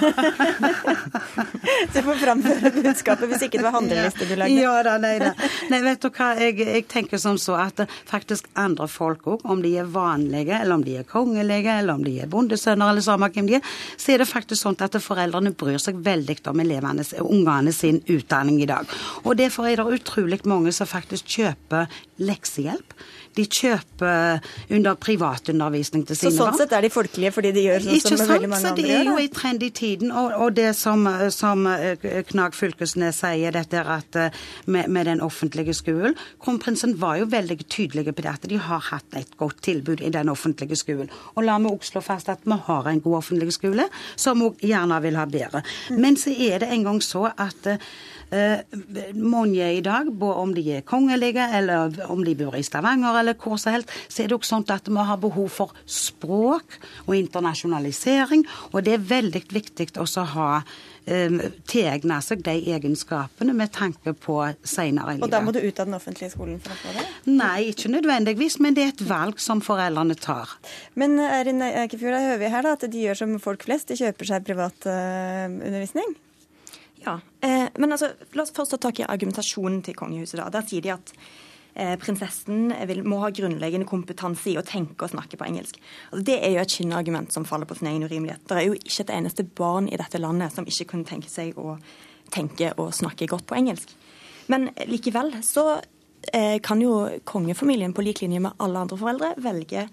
[1.92, 4.60] du får framføre budskapet hvis ikke det var handleliste du lagde.
[4.62, 5.32] Ja da, nei da.
[5.72, 9.58] Nei, vet du hva, jeg, jeg tenker som så at faktisk andre folk òg, om
[9.64, 13.26] de er vanlige, eller om de er kongelige, eller om de er bondesønner, eller samme
[13.34, 17.02] hvem de er, så er det faktisk sånn at foreldrene bryr seg veldig om elevene,
[17.26, 18.86] ungene sin utdanning i dag.
[19.24, 21.90] Og derfor er det utrolig mange som faktisk kjøper
[22.22, 22.94] leksehjelp.
[23.36, 24.40] De kjøper
[24.76, 26.36] under privatundervisning til sine barn.
[26.36, 28.32] Så sånn sett er de folkelige fordi de gjør sånn som sant?
[28.32, 28.72] veldig mange andre gjør?
[28.72, 30.14] Ikke sant, så Det er jo i trend i tiden.
[30.22, 35.22] Og, og det som, som, eh, Knag Fylkesnes sier, dette at eh, med, med, den
[35.22, 39.60] offentlige skolen Kronprinsen var jo veldig tydelig på det at de har hatt et godt
[39.66, 41.12] tilbud i den offentlige skolen.
[41.36, 44.72] Og la meg også slå fast at vi har en god offentlig skole, som vi
[44.72, 45.62] gjerne vil ha bedre.
[45.94, 47.78] Men så er det en gang så at Eh,
[49.14, 53.38] mange i dag, både om de er kongelige eller om de bor i Stavanger eller
[53.38, 57.14] hvor som helst, så er det også sånn at vi har behov for språk og
[57.16, 58.44] internasjonalisering.
[58.72, 60.50] Og det er veldig viktig også å ha
[61.06, 65.26] um, tilegne seg de egenskapene med tanke på senere i livet.
[65.28, 67.06] Og da må du ut av den offentlige skolen for å få det?
[67.30, 70.58] Nei, ikke nødvendigvis, men det er et valg som foreldrene tar.
[70.98, 74.00] Men Erin Eikefjord, da hører vi her da, at de gjør som folk flest, de
[74.02, 76.16] kjøper seg privat uh, undervisning?
[77.06, 80.40] Ja, eh, men altså, La oss først ta tak i argumentasjonen til kongehuset.
[80.40, 80.48] da.
[80.50, 81.12] Der sier de at
[81.74, 85.78] eh, prinsessen vil, må ha grunnleggende kompetanse i å tenke og snakke på engelsk.
[86.10, 88.42] Altså, det er jo et skinnargument som faller på sin egen urimelighet.
[88.48, 91.58] Det er jo ikke et eneste barn i dette landet som ikke kunne tenke seg
[91.58, 91.76] å
[92.34, 93.92] tenke og snakke godt på engelsk.
[94.50, 95.80] Men likevel så
[96.32, 99.86] eh, kan jo kongefamilien på lik linje med alle andre foreldre velge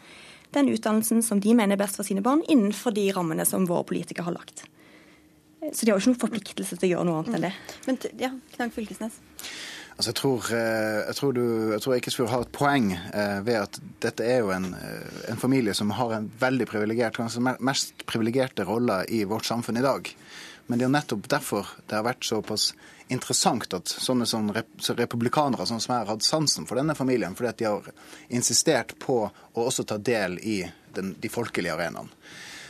[0.54, 3.86] den utdannelsen som de mener er best for sine barn, innenfor de rammene som våre
[3.90, 4.66] politikere har lagt.
[5.72, 7.54] Så de har jo ikke noen forpliktelse til å gjøre noe annet enn det.
[7.88, 9.22] Men ja, Knag Fylkesnes?
[9.94, 13.60] Altså, jeg tror, eh, jeg tror, du, jeg tror Eikesfjord har et poeng eh, ved
[13.60, 18.02] at dette er jo en, eh, en familie som har en veldig privilegert, kanskje mest
[18.10, 20.10] privilegerte rolle i vårt samfunn i dag.
[20.66, 22.72] Men det er jo nettopp derfor det har vært såpass
[23.14, 24.64] interessant at sånne,
[24.98, 27.92] republikanere sånn som jeg har hatt sansen for denne familien, fordi at de har
[28.34, 30.64] insistert på å også ta del i
[30.96, 32.10] den, de folkelige arenaene.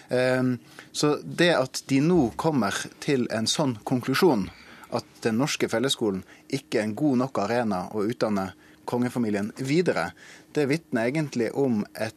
[0.10, 0.58] Um,
[0.91, 4.49] så det at de nå kommer til en sånn konklusjon,
[4.93, 6.22] at den norske fellesskolen
[6.54, 8.51] ikke er en god nok arena å utdanne
[8.89, 10.12] kongefamilien videre,
[10.54, 12.16] det vitner egentlig om et,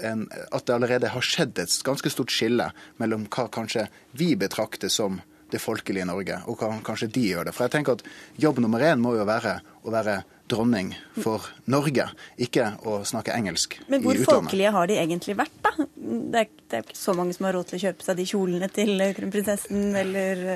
[0.00, 2.70] en, at det allerede har skjedd et ganske stort skille
[3.00, 3.86] mellom hva kanskje
[4.18, 5.20] vi betrakter som
[5.52, 7.54] det folkelige Norge, og hva kanskje de gjør det.
[7.54, 8.06] For jeg tenker at
[8.42, 13.76] Jobb nummer én må jo være å være dronning for Norge, ikke å snakke engelsk
[13.76, 13.92] i utlandet.
[13.92, 15.72] Men hvor folkelige har de egentlig vært, da?
[15.76, 18.28] Det er, det er, ikke så mange som har råd til å kjøpe seg de
[18.30, 20.46] kjolene til kronprinsessen, eller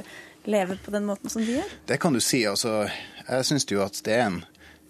[0.51, 1.74] leve på den måten som de gjør?
[1.91, 2.45] Det kan du si.
[2.49, 2.84] altså.
[3.26, 4.41] Jeg syns jo at det er en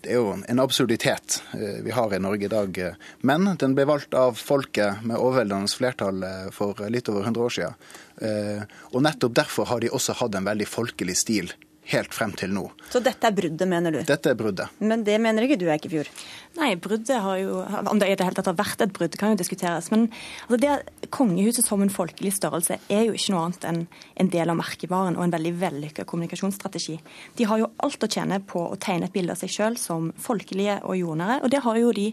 [0.01, 2.79] det er jo en absurditet eh, vi har i Norge i dag.
[3.21, 7.53] Men den ble valgt av folket med overveldende flertall eh, for litt over 100 år
[7.53, 7.91] siden.
[8.25, 8.63] Eh,
[8.95, 11.53] og nettopp derfor har de også hatt en veldig folkelig stil
[11.93, 12.65] helt frem til nå.
[12.91, 14.01] Så dette er bruddet, mener du?
[14.07, 14.73] Dette er bruddet.
[14.83, 16.11] Men det mener ikke du, Eikefjord?
[16.59, 19.35] Nei, bruddet har jo Om det i det hele tatt har vært et brudd, kan
[19.35, 19.91] jo diskuteres.
[19.93, 20.09] Men
[20.49, 23.81] altså, det kongehuset som en folkelig størrelse er jo ikke noe annet enn
[24.23, 26.99] en del av merkevaren og en veldig vellykka kommunikasjonsstrategi.
[27.39, 30.11] De har jo alt å tjene på å tegne et bilde av seg sjøl som
[30.21, 32.11] folkelige og jordnære, og det har jo de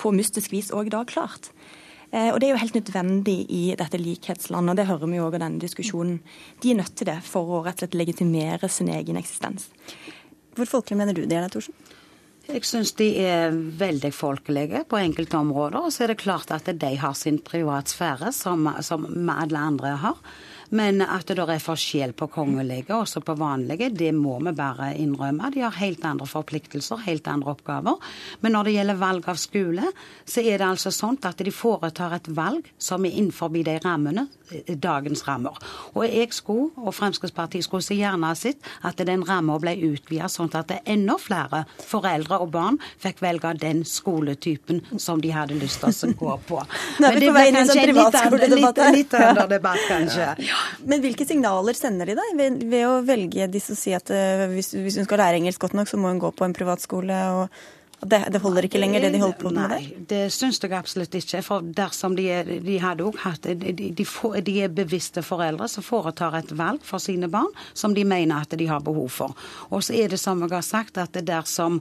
[0.00, 1.52] på mystisk vis òg da klart.
[2.14, 5.26] Eh, og Det er jo helt nødvendig i dette likhetslandet, og det hører vi jo
[5.26, 6.20] òg av denne diskusjonen.
[6.62, 9.66] De er nødt til det for å rett og slett legitimere sin egen eksistens.
[10.54, 11.74] Hvor folkelig mener du det er, Thorsen?
[12.44, 15.80] Jeg syns de er veldig folkelige på enkelte områder.
[15.80, 20.20] Og så er det klart at de har sin privatsfære, som, som alle andre har.
[20.70, 25.50] Men at det er forskjell på kongelige og på vanlige, det må vi bare innrømme.
[25.54, 28.00] De har helt andre forpliktelser, helt andre oppgaver.
[28.40, 29.90] Men når det gjelder valg av skole,
[30.24, 34.26] så er det altså sånn at de foretar et valg som er innenfor de rammene,
[34.50, 35.56] eh, dagens rammer.
[35.94, 40.30] Og jeg skulle, og Fremskrittspartiet skulle så gjerne ha sett at den ramma ble utvidet
[40.32, 45.58] sånn at det enda flere foreldre og barn fikk velge den skoletypen som de hadde
[45.60, 46.60] lyst til å gå på.
[47.00, 48.18] Men det inn kanskje en litt,
[48.54, 50.28] litt, litt under debatt, kanskje.
[50.44, 50.53] Ja.
[50.84, 54.44] Men hvilke signaler sender de da, ved, ved å velge disse og si at uh,
[54.52, 57.22] hvis, hvis, hun skal lære engelsk godt nok, så må hun gå på en privatskole?
[57.38, 57.64] og
[58.00, 59.74] det, det, holder ikke lenger, det de holder på med der?
[59.74, 61.42] Nei, det syns jeg absolutt ikke.
[61.46, 62.26] For dersom de,
[62.64, 67.02] de hadde også hatt de, de, de, er bevisste foreldre som foretar et valg for
[67.02, 69.38] sine barn som de mener at de har behov for.
[69.70, 71.80] Og så er det som jeg har sagt, at dersom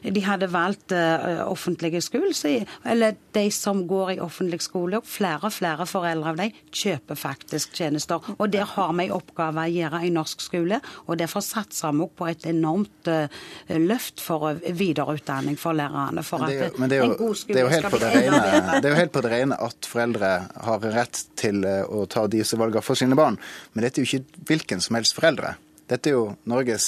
[0.00, 2.54] de hadde valgt uh, offentlige skole, så,
[2.88, 7.18] eller de som går i offentlig skole, og flere og flere foreldre av dem kjøper
[7.20, 8.24] faktisk tjenester.
[8.38, 12.08] Og der har vi en oppgave å gjøre i norsk skole, og derfor satser vi
[12.16, 13.42] på et enormt uh,
[13.76, 16.24] løft for videreutdanning for lærerne.
[16.26, 18.12] For at men det er jo, en god skole det er jo helt på det,
[18.16, 18.42] rene,
[18.80, 20.34] det er jo helt på det rene at foreldre
[20.68, 23.40] har rett til eh, å ta disse valgene for sine barn,
[23.74, 25.56] men dette er jo ikke hvilken som helst foreldre.
[25.90, 26.84] Dette er jo Norges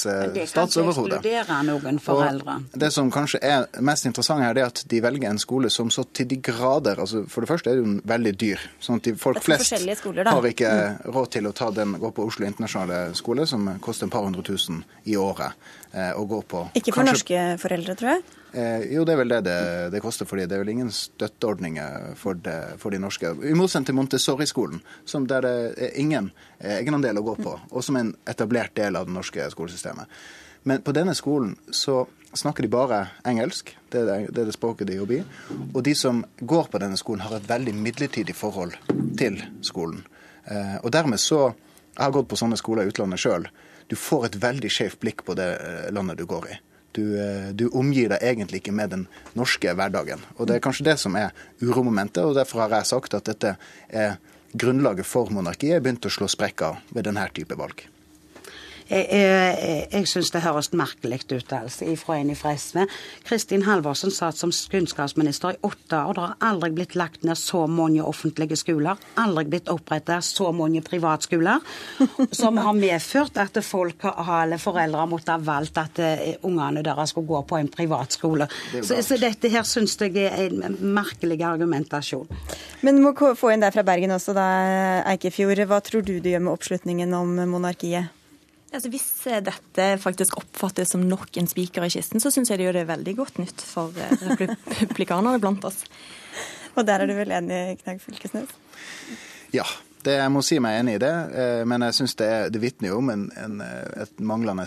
[0.47, 1.17] statsoverhode.
[1.23, 2.55] Det kan ikke noen foreldre.
[2.71, 5.71] Og det som kanskje er mest interessant her, det er at de velger en skole
[5.73, 8.63] som så til de grader altså For det første er det jo veldig dyr.
[8.79, 11.11] sånn at de, Folk flest skoler, har ikke mm.
[11.17, 14.45] råd til å ta den, gå på Oslo internasjonale skole, som koster en par hundre
[14.47, 15.51] tusen i året
[15.91, 16.63] eh, å gå på.
[16.79, 18.23] Ikke for kanskje, norske foreldre, tror jeg?
[18.53, 19.57] Eh, jo, det er vel det det,
[19.95, 20.49] det koster for dem.
[20.49, 23.33] Det er vel ingen støtteordninger for, det, for de norske.
[23.49, 24.83] I motsetning til Montessori-skolen,
[25.29, 25.53] der det
[25.87, 26.29] er ingen
[26.59, 30.11] eh, egenandel å gå på, og som er en etablert del av det norske skolesystemet.
[30.69, 33.73] Men på denne skolen så snakker de bare engelsk.
[33.89, 35.23] Det er det, det, er det språket de jobber i.
[35.73, 38.77] Og de som går på denne skolen, har et veldig midlertidig forhold
[39.19, 40.05] til skolen.
[40.45, 41.53] Eh, og dermed så
[41.93, 43.43] Jeg har gått på sånne skoler i utlandet sjøl.
[43.85, 46.55] Du får et veldig skjevt blikk på det eh, landet du går i.
[46.93, 50.21] Du, eh, du, omgir deg egentlig ikke med den norske hverdagen.
[50.37, 53.55] Og Det er kanskje det som er uromomentet, og derfor har jeg sagt at dette
[53.89, 54.17] er
[54.53, 55.81] grunnlaget for monarkiet.
[55.81, 57.87] begynt å slå sprekker ved denne type valg.
[58.89, 62.83] Jeg, jeg, jeg syns det høres merkelig ut, altså, fra en fra SV.
[63.27, 66.13] Kristin Halvorsen satt som kunnskapsminister i åtte år.
[66.13, 68.99] Det har aldri blitt lagt ned så mange offentlige skoler.
[69.21, 71.63] Aldri blitt opprettet så mange privatskoler.
[72.43, 77.13] Som har medført at folk eller foreldre har måttet ha valgt at uh, ungene deres
[77.13, 78.47] skulle gå på en privatskole.
[78.81, 82.27] Så, så, dette her syns jeg er en merkelig argumentasjon.
[82.83, 84.47] Men må få inn deg fra Bergen også, da,
[85.13, 85.63] Eikefjord.
[85.69, 88.22] Hva tror du det gjør med oppslutningen om monarkiet?
[88.73, 92.59] Altså, hvis eh, dette faktisk oppfattes som nok en spiker i kisten, så syns jeg
[92.59, 94.23] det gjør det veldig godt nytt for eh,
[94.81, 95.83] republikanerne blant oss.
[96.77, 98.49] Og der er du vel enig, Knag Fylkesnes?
[99.53, 99.67] Ja,
[100.01, 101.13] det, jeg må si meg enig i det.
[101.37, 104.65] Eh, men jeg syns det, det vitner jo om en, en, et manglende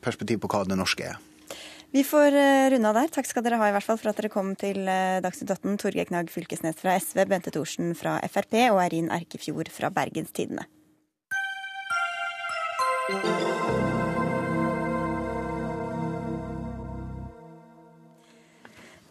[0.00, 1.20] perspektiv på hva det norske er.
[1.92, 2.32] Vi får
[2.72, 3.10] runde av der.
[3.12, 5.76] Takk skal dere ha i hvert fall for at dere kom til Dagsnytt 18.
[5.82, 10.64] Torgeir Knag Fylkesnes fra SV, Bente Thorsen fra Frp og Erin Erkefjord fra Bergens Tidende.
[13.08, 13.91] thank you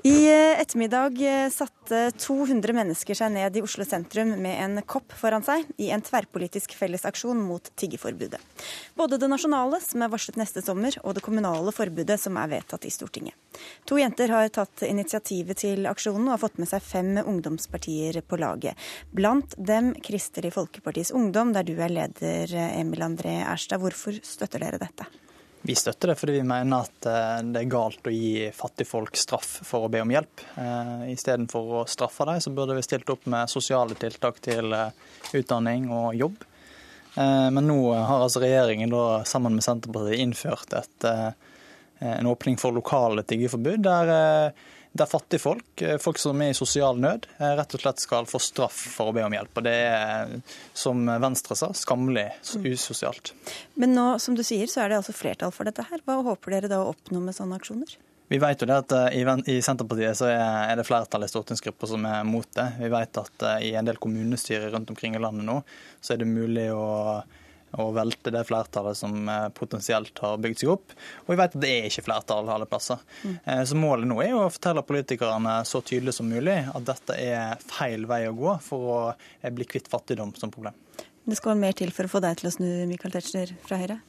[0.04, 5.14] I eh, ettermiddag eh, satte 200 mennesker seg ned i Oslo sentrum med en kopp
[5.14, 8.39] foran seg i en tverrpolitisk fellesaksjon mot tiggeforbudet.
[8.97, 12.89] Både det nasjonale, som er varslet neste sommer, og det kommunale forbudet, som er vedtatt
[12.89, 13.38] i Stortinget.
[13.86, 18.41] To jenter har tatt initiativet til aksjonen og har fått med seg fem ungdomspartier på
[18.41, 18.91] laget.
[19.14, 23.86] Blant dem Kristelig Folkepartis Ungdom, der du er leder, Emil André Erstad.
[23.86, 25.06] Hvorfor støtter dere dette?
[25.62, 29.59] Vi støtter det fordi vi mener at eh, det er galt å gi fattigfolk straff
[29.68, 30.41] for å be om hjelp.
[30.57, 34.89] Eh, Istedenfor å straffe dem, så burde vi stilt opp med sosiale tiltak til eh,
[35.38, 36.47] utdanning og jobb.
[37.12, 41.05] Men nå har altså regjeringen da, sammen med Senterpartiet innført et,
[41.99, 44.53] en åpning for lokale tiggeforbud, der
[44.92, 48.42] der fattigfolk, eh, folk som er i sosial nød, eh, rett og slett skal få
[48.44, 49.56] straff for å be om hjelp.
[49.56, 50.42] Og Det er,
[50.74, 52.28] som Venstre sa, skammelig
[52.66, 53.32] usosialt.
[53.76, 56.00] Men nå, som du sier, så er det altså flertall for dette her.
[56.06, 57.96] Hva håper dere da å oppnå med sånne aksjoner?
[58.28, 62.06] Vi vet jo det at eh, I Senterpartiet så er det flertall i stortingsgruppa som
[62.06, 62.68] er mot det.
[62.80, 65.62] Vi vet at i en del kommunestyrer rundt omkring i landet nå,
[66.02, 67.24] så er det mulig å
[67.80, 70.96] og velte det flertallet som eh, potensielt har bygd seg opp.
[71.26, 73.02] Og vi vet at det er ikke flertall alle plasser.
[73.24, 73.36] Mm.
[73.46, 77.66] Eh, så målet nå er å fortelle politikerne så tydelig som mulig at dette er
[77.72, 80.76] feil vei å gå for å eh, bli kvitt fattigdom som problem.
[81.24, 84.02] Det skal mer til for å få deg til å snu, Michael Tetzschner fra Høyre?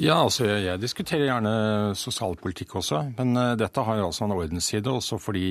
[0.00, 4.88] Ja, altså jeg, diskuterer gjerne sosialpolitikk også, men dette har jo altså en ordensside.
[4.88, 5.50] Også fordi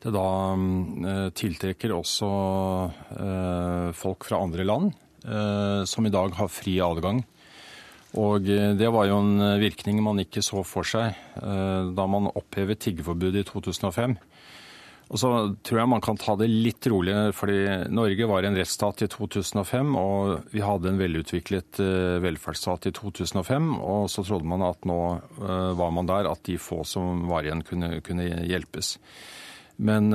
[0.00, 2.28] det da uh, tiltrekker også
[3.98, 4.92] folk fra andre land.
[5.24, 7.22] Eh, som i dag har fri adgang.
[8.16, 12.30] Og eh, det var jo en virkning man ikke så for seg eh, da man
[12.32, 14.16] opphevet tiggeforbudet i 2005.
[15.10, 15.30] Og så
[15.66, 19.96] tror jeg man kan ta det litt rolig, fordi Norge var en rettsstat i 2005,
[19.98, 21.80] og vi hadde en velutviklet
[22.22, 23.72] velferdsstat i 2005.
[23.82, 25.00] Og så trodde man at nå
[25.74, 28.92] var man der, at de få som var igjen, kunne, kunne hjelpes.
[29.82, 30.14] Men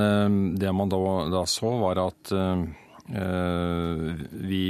[0.55, 1.01] det man da,
[1.41, 2.63] da så, var at Eh,
[3.05, 4.61] vi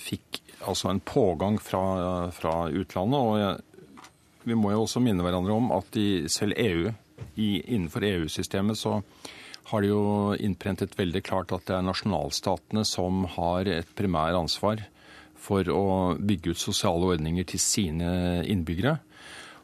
[0.00, 3.18] fikk altså en pågang fra, fra utlandet.
[3.18, 4.06] og jeg,
[4.48, 6.90] vi må jo også minne hverandre om at i selv EU,
[7.36, 9.02] i, innenfor EU-systemet, så
[9.70, 14.82] har det jo innprentet veldig klart at det er nasjonalstatene som har et primær ansvar
[15.42, 15.84] for å
[16.18, 18.96] bygge ut sosiale ordninger til sine innbyggere.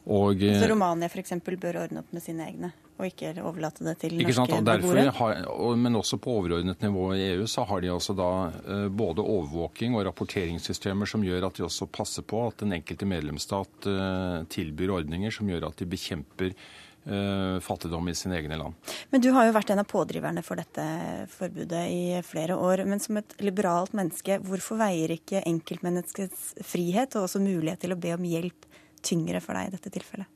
[0.09, 1.35] Og, så Romania f.eks.
[1.43, 2.71] bør ordne opp med sine egne?
[2.99, 5.75] Og ikke overlate det til norske beboere.
[5.79, 9.95] Men også på overordnet nivå i EU så har de altså da eh, både overvåking
[9.95, 14.97] og rapporteringssystemer som gjør at de også passer på at den enkelte medlemsstat eh, tilbyr
[14.99, 18.91] ordninger som gjør at de bekjemper eh, fattigdom i sine egne land.
[19.13, 20.87] Men Du har jo vært en av pådriverne for dette
[21.31, 22.83] forbudet i flere år.
[22.89, 27.99] Men som et liberalt menneske, hvorfor veier ikke enkeltmenneskets frihet og også mulighet til å
[28.01, 28.67] be om hjelp
[29.07, 30.27] tyngre for deg i dette tilfellet?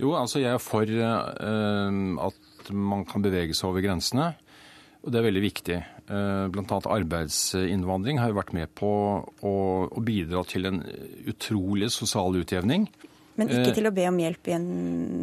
[0.00, 4.32] Jo, altså jeg er for uh, at man kan bevege seg over grensene.
[5.04, 5.80] Og det er veldig viktig.
[6.08, 6.78] Uh, Bl.a.
[6.96, 8.90] arbeidsinnvandring har jo vært med på
[9.20, 10.80] å, å, bidra til en
[11.28, 12.88] utrolig sosial utjevning.
[13.34, 14.66] Men ikke eh, til å be om hjelp i en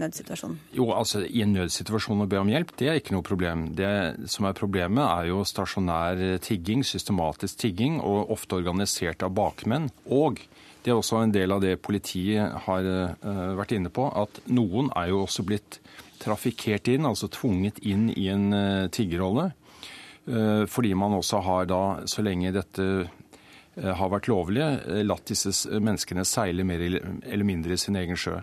[0.01, 0.57] nødsituasjon?
[0.75, 3.69] Jo, altså I en nødsituasjon å be om hjelp, det er ikke noe problem.
[3.77, 3.91] Det
[4.29, 9.87] som er problemet, er jo stasjonær tigging, systematisk tigging, og ofte organisert av bakmenn.
[10.11, 10.43] Og
[10.83, 14.89] det er også en del av det politiet har uh, vært inne på, at noen
[14.97, 15.79] er jo også blitt
[16.21, 19.51] trafikkert inn, altså tvunget inn i en uh, tiggerrolle.
[20.25, 22.87] Uh, fordi man også har da, så lenge dette
[23.81, 25.51] har vært lovlige, latt disse
[25.81, 28.37] menneskene seile mer eller mindre i sin egen sjø.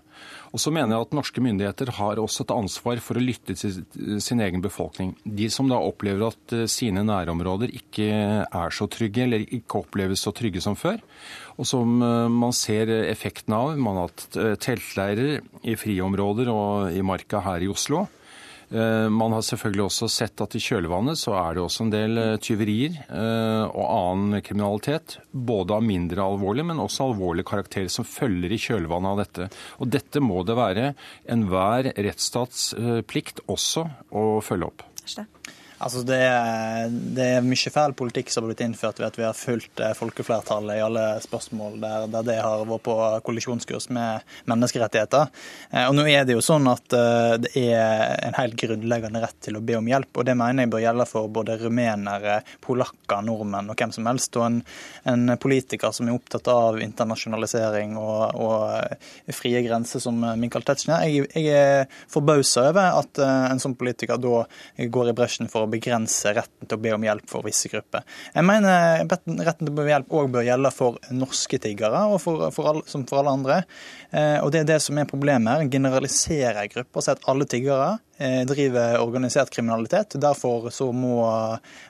[0.50, 4.18] Og så mener jeg at norske myndigheter har også et ansvar for å lytte til
[4.24, 5.14] sin egen befolkning.
[5.22, 8.08] De som da opplever at sine nærområder ikke
[8.42, 10.98] er så trygge, eller ikke oppleves så trygge som før,
[11.58, 13.74] og som man ser effekten av.
[13.78, 18.06] Man har hatt teltleirer i friområder og i marka her i Oslo.
[18.70, 22.20] Eh, man har selvfølgelig også sett at i kjølvannet så er det også en del
[22.20, 25.18] eh, tyverier eh, og annen kriminalitet.
[25.32, 29.48] Både av mindre alvorlig, men også alvorlig karakter som følger i kjølvannet av dette.
[29.80, 30.90] Og dette må det være
[31.32, 32.70] enhver rettsstats
[33.08, 34.84] plikt også å følge opp.
[35.78, 39.24] Altså det, er, det, er mye feil politikk som har blitt innført ved at vi
[39.26, 42.96] har fulgt eh, folkeflertallet i alle spørsmål der, der, det har vært på
[43.28, 45.30] kollisjonskurs med menneskerettigheter.
[45.70, 49.38] Eh, og nå er det jo sånn at eh, det er en helt grunnleggende rett
[49.44, 50.10] til å be om hjelp.
[50.18, 54.34] Og det mener jeg bør gjelde for både rumenere, polakker, nordmenn og hvem som helst.
[54.40, 54.58] Og en,
[55.14, 61.30] en politiker som er opptatt av internasjonalisering og, og frie grenser som Michael Tetzschner, jeg,
[61.38, 64.42] jeg er forbausa over at en sånn politiker da
[64.90, 68.04] går i bresjen for å begrense retten til å be om hjelp for visse grupper.
[68.34, 72.20] Jeg mener retten til å be om hjelp òg bør gjelde for norske tiggere, og
[72.22, 73.62] for, for alle, som for alle andre.
[74.10, 75.70] Eh, og Det er det som er problemet her.
[75.72, 80.16] Generalisere grupper si at alle tiggere eh, driver organisert kriminalitet.
[80.20, 81.20] Derfor så må,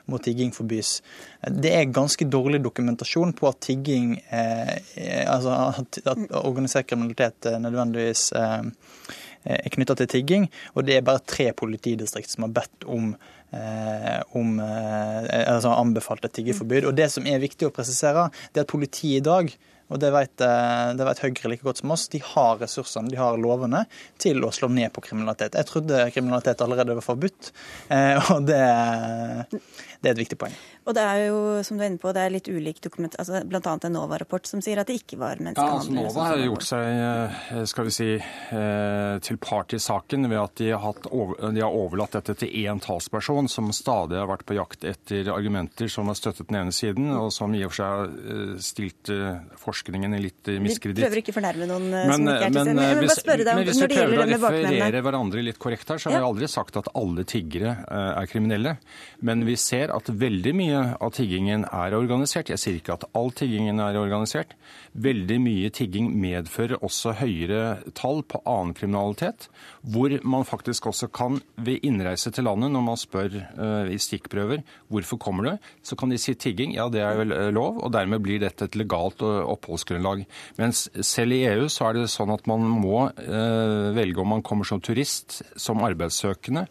[0.05, 0.99] må, tigging forbys.
[1.47, 8.29] Det er ganske dårlig dokumentasjon på at tigging, eh, altså at, at organisert kriminalitet nødvendigvis
[8.35, 10.49] er knytta til tigging.
[10.75, 13.38] Og det er bare tre politidistrikt som har bedt om Eh,
[14.37, 18.67] om eh, altså anbefalt et tiggeforbud, Og Det som er viktig å presisere, det er
[18.67, 19.51] at politiet i dag
[19.89, 22.05] og det vet, eh, det vet, Høyre like godt som oss.
[22.13, 23.87] De har ressursene, de har lovene
[24.21, 25.57] til å slå ned på kriminalitet.
[25.57, 27.49] Jeg trodde kriminalitet allerede var forbudt,
[28.29, 28.61] og det,
[29.99, 30.53] det er et viktig poeng.
[30.87, 33.41] Og det er jo, som du er inne på, det er litt ulik dokument, altså
[33.43, 33.73] bl.a.
[33.75, 35.75] en NOVA-rapport som sier at det ikke var menneskehandel.
[35.75, 40.29] Ja, altså NOVA har gjort seg eh, skal vi si, eh, til part i saken
[40.31, 44.45] ved at de har, de har overlatt dette til én talsperson som stadig har vært
[44.47, 47.81] på jakt etter argumenter som har støttet den ene siden, og som i og for
[47.81, 49.13] seg har eh, stilt
[49.59, 51.03] forskningen i litt miskreditt.
[51.03, 52.79] Vi prøver ikke å fornærme noen men, som ikke er til stede.
[52.79, 53.67] Men vil bare deg bakmennene.
[53.67, 56.23] Hvis vi prøver å referere hverandre litt korrekt her, så har ja.
[56.23, 58.77] vi aldri sagt at alle tiggere er kriminelle.
[59.27, 62.49] Men vi ser at veldig mye av tiggingen er organisert.
[62.51, 64.55] Jeg sier ikke at all tiggingen er organisert.
[64.93, 69.47] Veldig mye tigging medfører også høyere tall på annen kriminalitet,
[69.81, 74.63] hvor man faktisk også kan ved innreise til landet, når man spør uh, i stikkprøver
[74.89, 76.73] hvorfor kommer du, så kan de si tigging.
[76.77, 80.25] Ja, det er vel eh, lov, og dermed blir dette et legalt uh, oppholdsgrunnlag.
[80.59, 84.45] Mens selv i EU så er det sånn at man må uh, velge om man
[84.45, 86.67] kommer som turist, som arbeidssøkende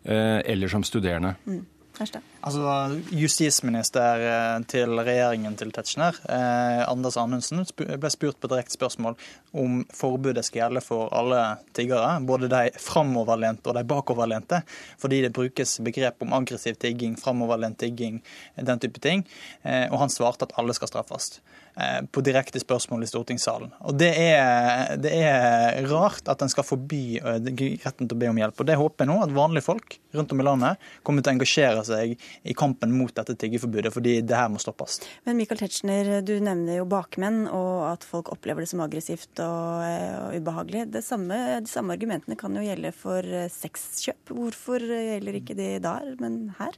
[0.00, 1.34] eller som studerende.
[1.44, 1.58] Mm.
[2.00, 9.18] Altså, Justisminister eh, til regjeringen til Tetzschner, eh, Anders Anundsen, ble spurt på direkte spørsmål
[9.60, 11.42] om forbudet skal gjelde for alle
[11.76, 14.62] tiggere, både de framoverlente og de bakoverlente,
[15.00, 18.22] fordi det brukes begrep om aggressiv tigging, framoverlent tigging,
[18.56, 19.26] den type ting.
[19.62, 21.40] Eh, og han svarte at alle skal straffes.
[21.76, 23.70] Eh, på direkte spørsmål i stortingssalen.
[23.86, 27.38] Og det er, det er, rart at en skal forby eh,
[27.84, 28.58] retten til å be om hjelp.
[28.58, 31.36] Og det håper jeg nå at vanlige folk rundt om i landet kommer til å
[31.38, 34.98] engasjere seg i kampen mot dette tiggeforbudet, fordi det her må stoppes.
[35.28, 39.86] Men Michael Tetzschner, du nevner jo bakmenn, og at folk opplever det som aggressivt og,
[39.86, 40.88] eh, og ubehagelig.
[40.98, 44.34] Det samme, de samme argumentene kan jo gjelde for sexkjøp.
[44.34, 46.74] Hvorfor gjelder ikke de der, men her?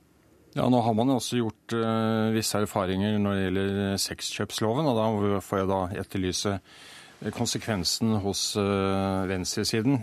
[0.52, 4.88] Ja, Nå har man jo også gjort uh, visse erfaringer når det gjelder sexkjøpsloven.
[4.90, 6.58] og Da får jeg da etterlyse
[7.32, 10.00] konsekvensen hos uh, venstresiden.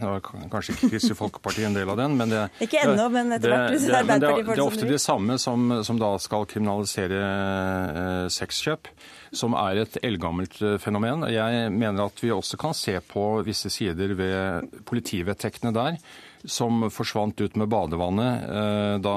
[0.49, 3.75] Kanskje ikke Kristelig Folkeparti en del av den, men det, ikke ennå, men etter hvert
[3.75, 8.89] Det, det, det Det er ofte de samme som, som da skal kriminalisere uh, sexkjøp,
[9.35, 11.27] som er et eldgammelt fenomen.
[11.29, 16.01] Jeg mener at vi også kan se på visse sider ved politivedtektene der
[16.45, 19.15] som forsvant ut med badevannet eh, da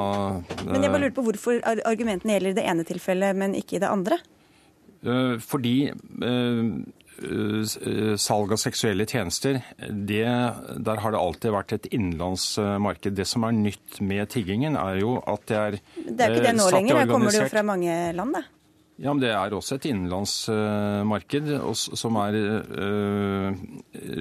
[0.66, 3.82] Men jeg bare lurer på hvorfor argumentene gjelder i det ene tilfellet, men ikke i
[3.82, 4.18] det andre?
[5.02, 6.62] Eh, fordi eh,
[8.18, 10.24] salg av seksuelle tjenester, det,
[10.86, 13.14] der har det alltid vært et innenlandsmarked.
[13.18, 16.56] Det som er nytt med tiggingen, er jo at det er Det er ikke det
[16.58, 18.42] nå lenger, der kommer det jo fra mange land, da.
[19.02, 23.56] Ja, men Det er også et innenlandsmarked som er øh,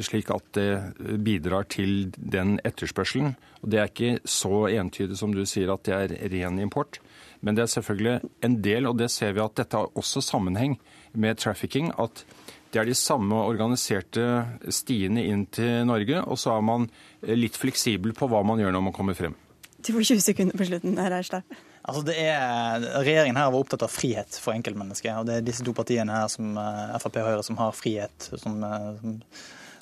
[0.01, 3.35] slik at det bidrar til den etterspørselen.
[3.61, 6.97] Og Det er ikke så entydig som du sier at det er ren import.
[7.41, 10.79] Men det er selvfølgelig en del, og det ser vi at dette har også sammenheng
[11.13, 11.93] med trafficking.
[12.01, 12.25] At
[12.73, 16.89] det er de samme organiserte stiene inn til Norge, og så er man
[17.21, 19.37] litt fleksibel på hva man gjør når man kommer frem.
[19.81, 21.45] Du får 20 sekunder på slutten her, Erstad.
[21.81, 25.15] Altså det er, Regjeringen her var opptatt av frihet for enkeltmennesket.
[25.17, 26.53] og Det er disse to partiene her, som
[27.01, 28.61] Frp og Høyre, som har frihet som,
[29.01, 29.15] som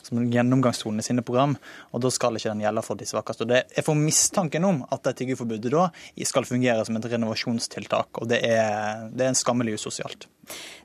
[0.10, 1.56] som gjennomgangstonen i sine program,
[1.94, 3.46] og da skal ikke den gjelde for de svakeste.
[3.46, 5.88] Og det, jeg får mistanken om at det tiggerforbudet da
[6.28, 10.28] skal fungere som et renovasjonstiltak, og det er, det er en skammelig usosialt.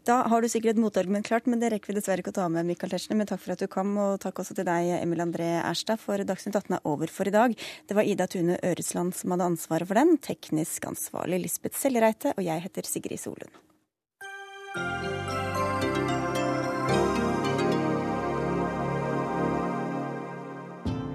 [0.05, 2.49] Da har du sikkert et motargument klart, men det rekker vi dessverre ikke å ta
[2.53, 3.17] med, Michael Tetzschner.
[3.17, 6.21] Men takk for at du kom, og takk også til deg, Emil André Erstad, for
[6.21, 7.57] Dagsnytt 18 er over for i dag.
[7.89, 12.45] Det var Ida Tune Øresland som hadde ansvaret for den, teknisk ansvarlig Lisbeth Sellereite, og
[12.45, 13.63] jeg heter Sigrid Solund.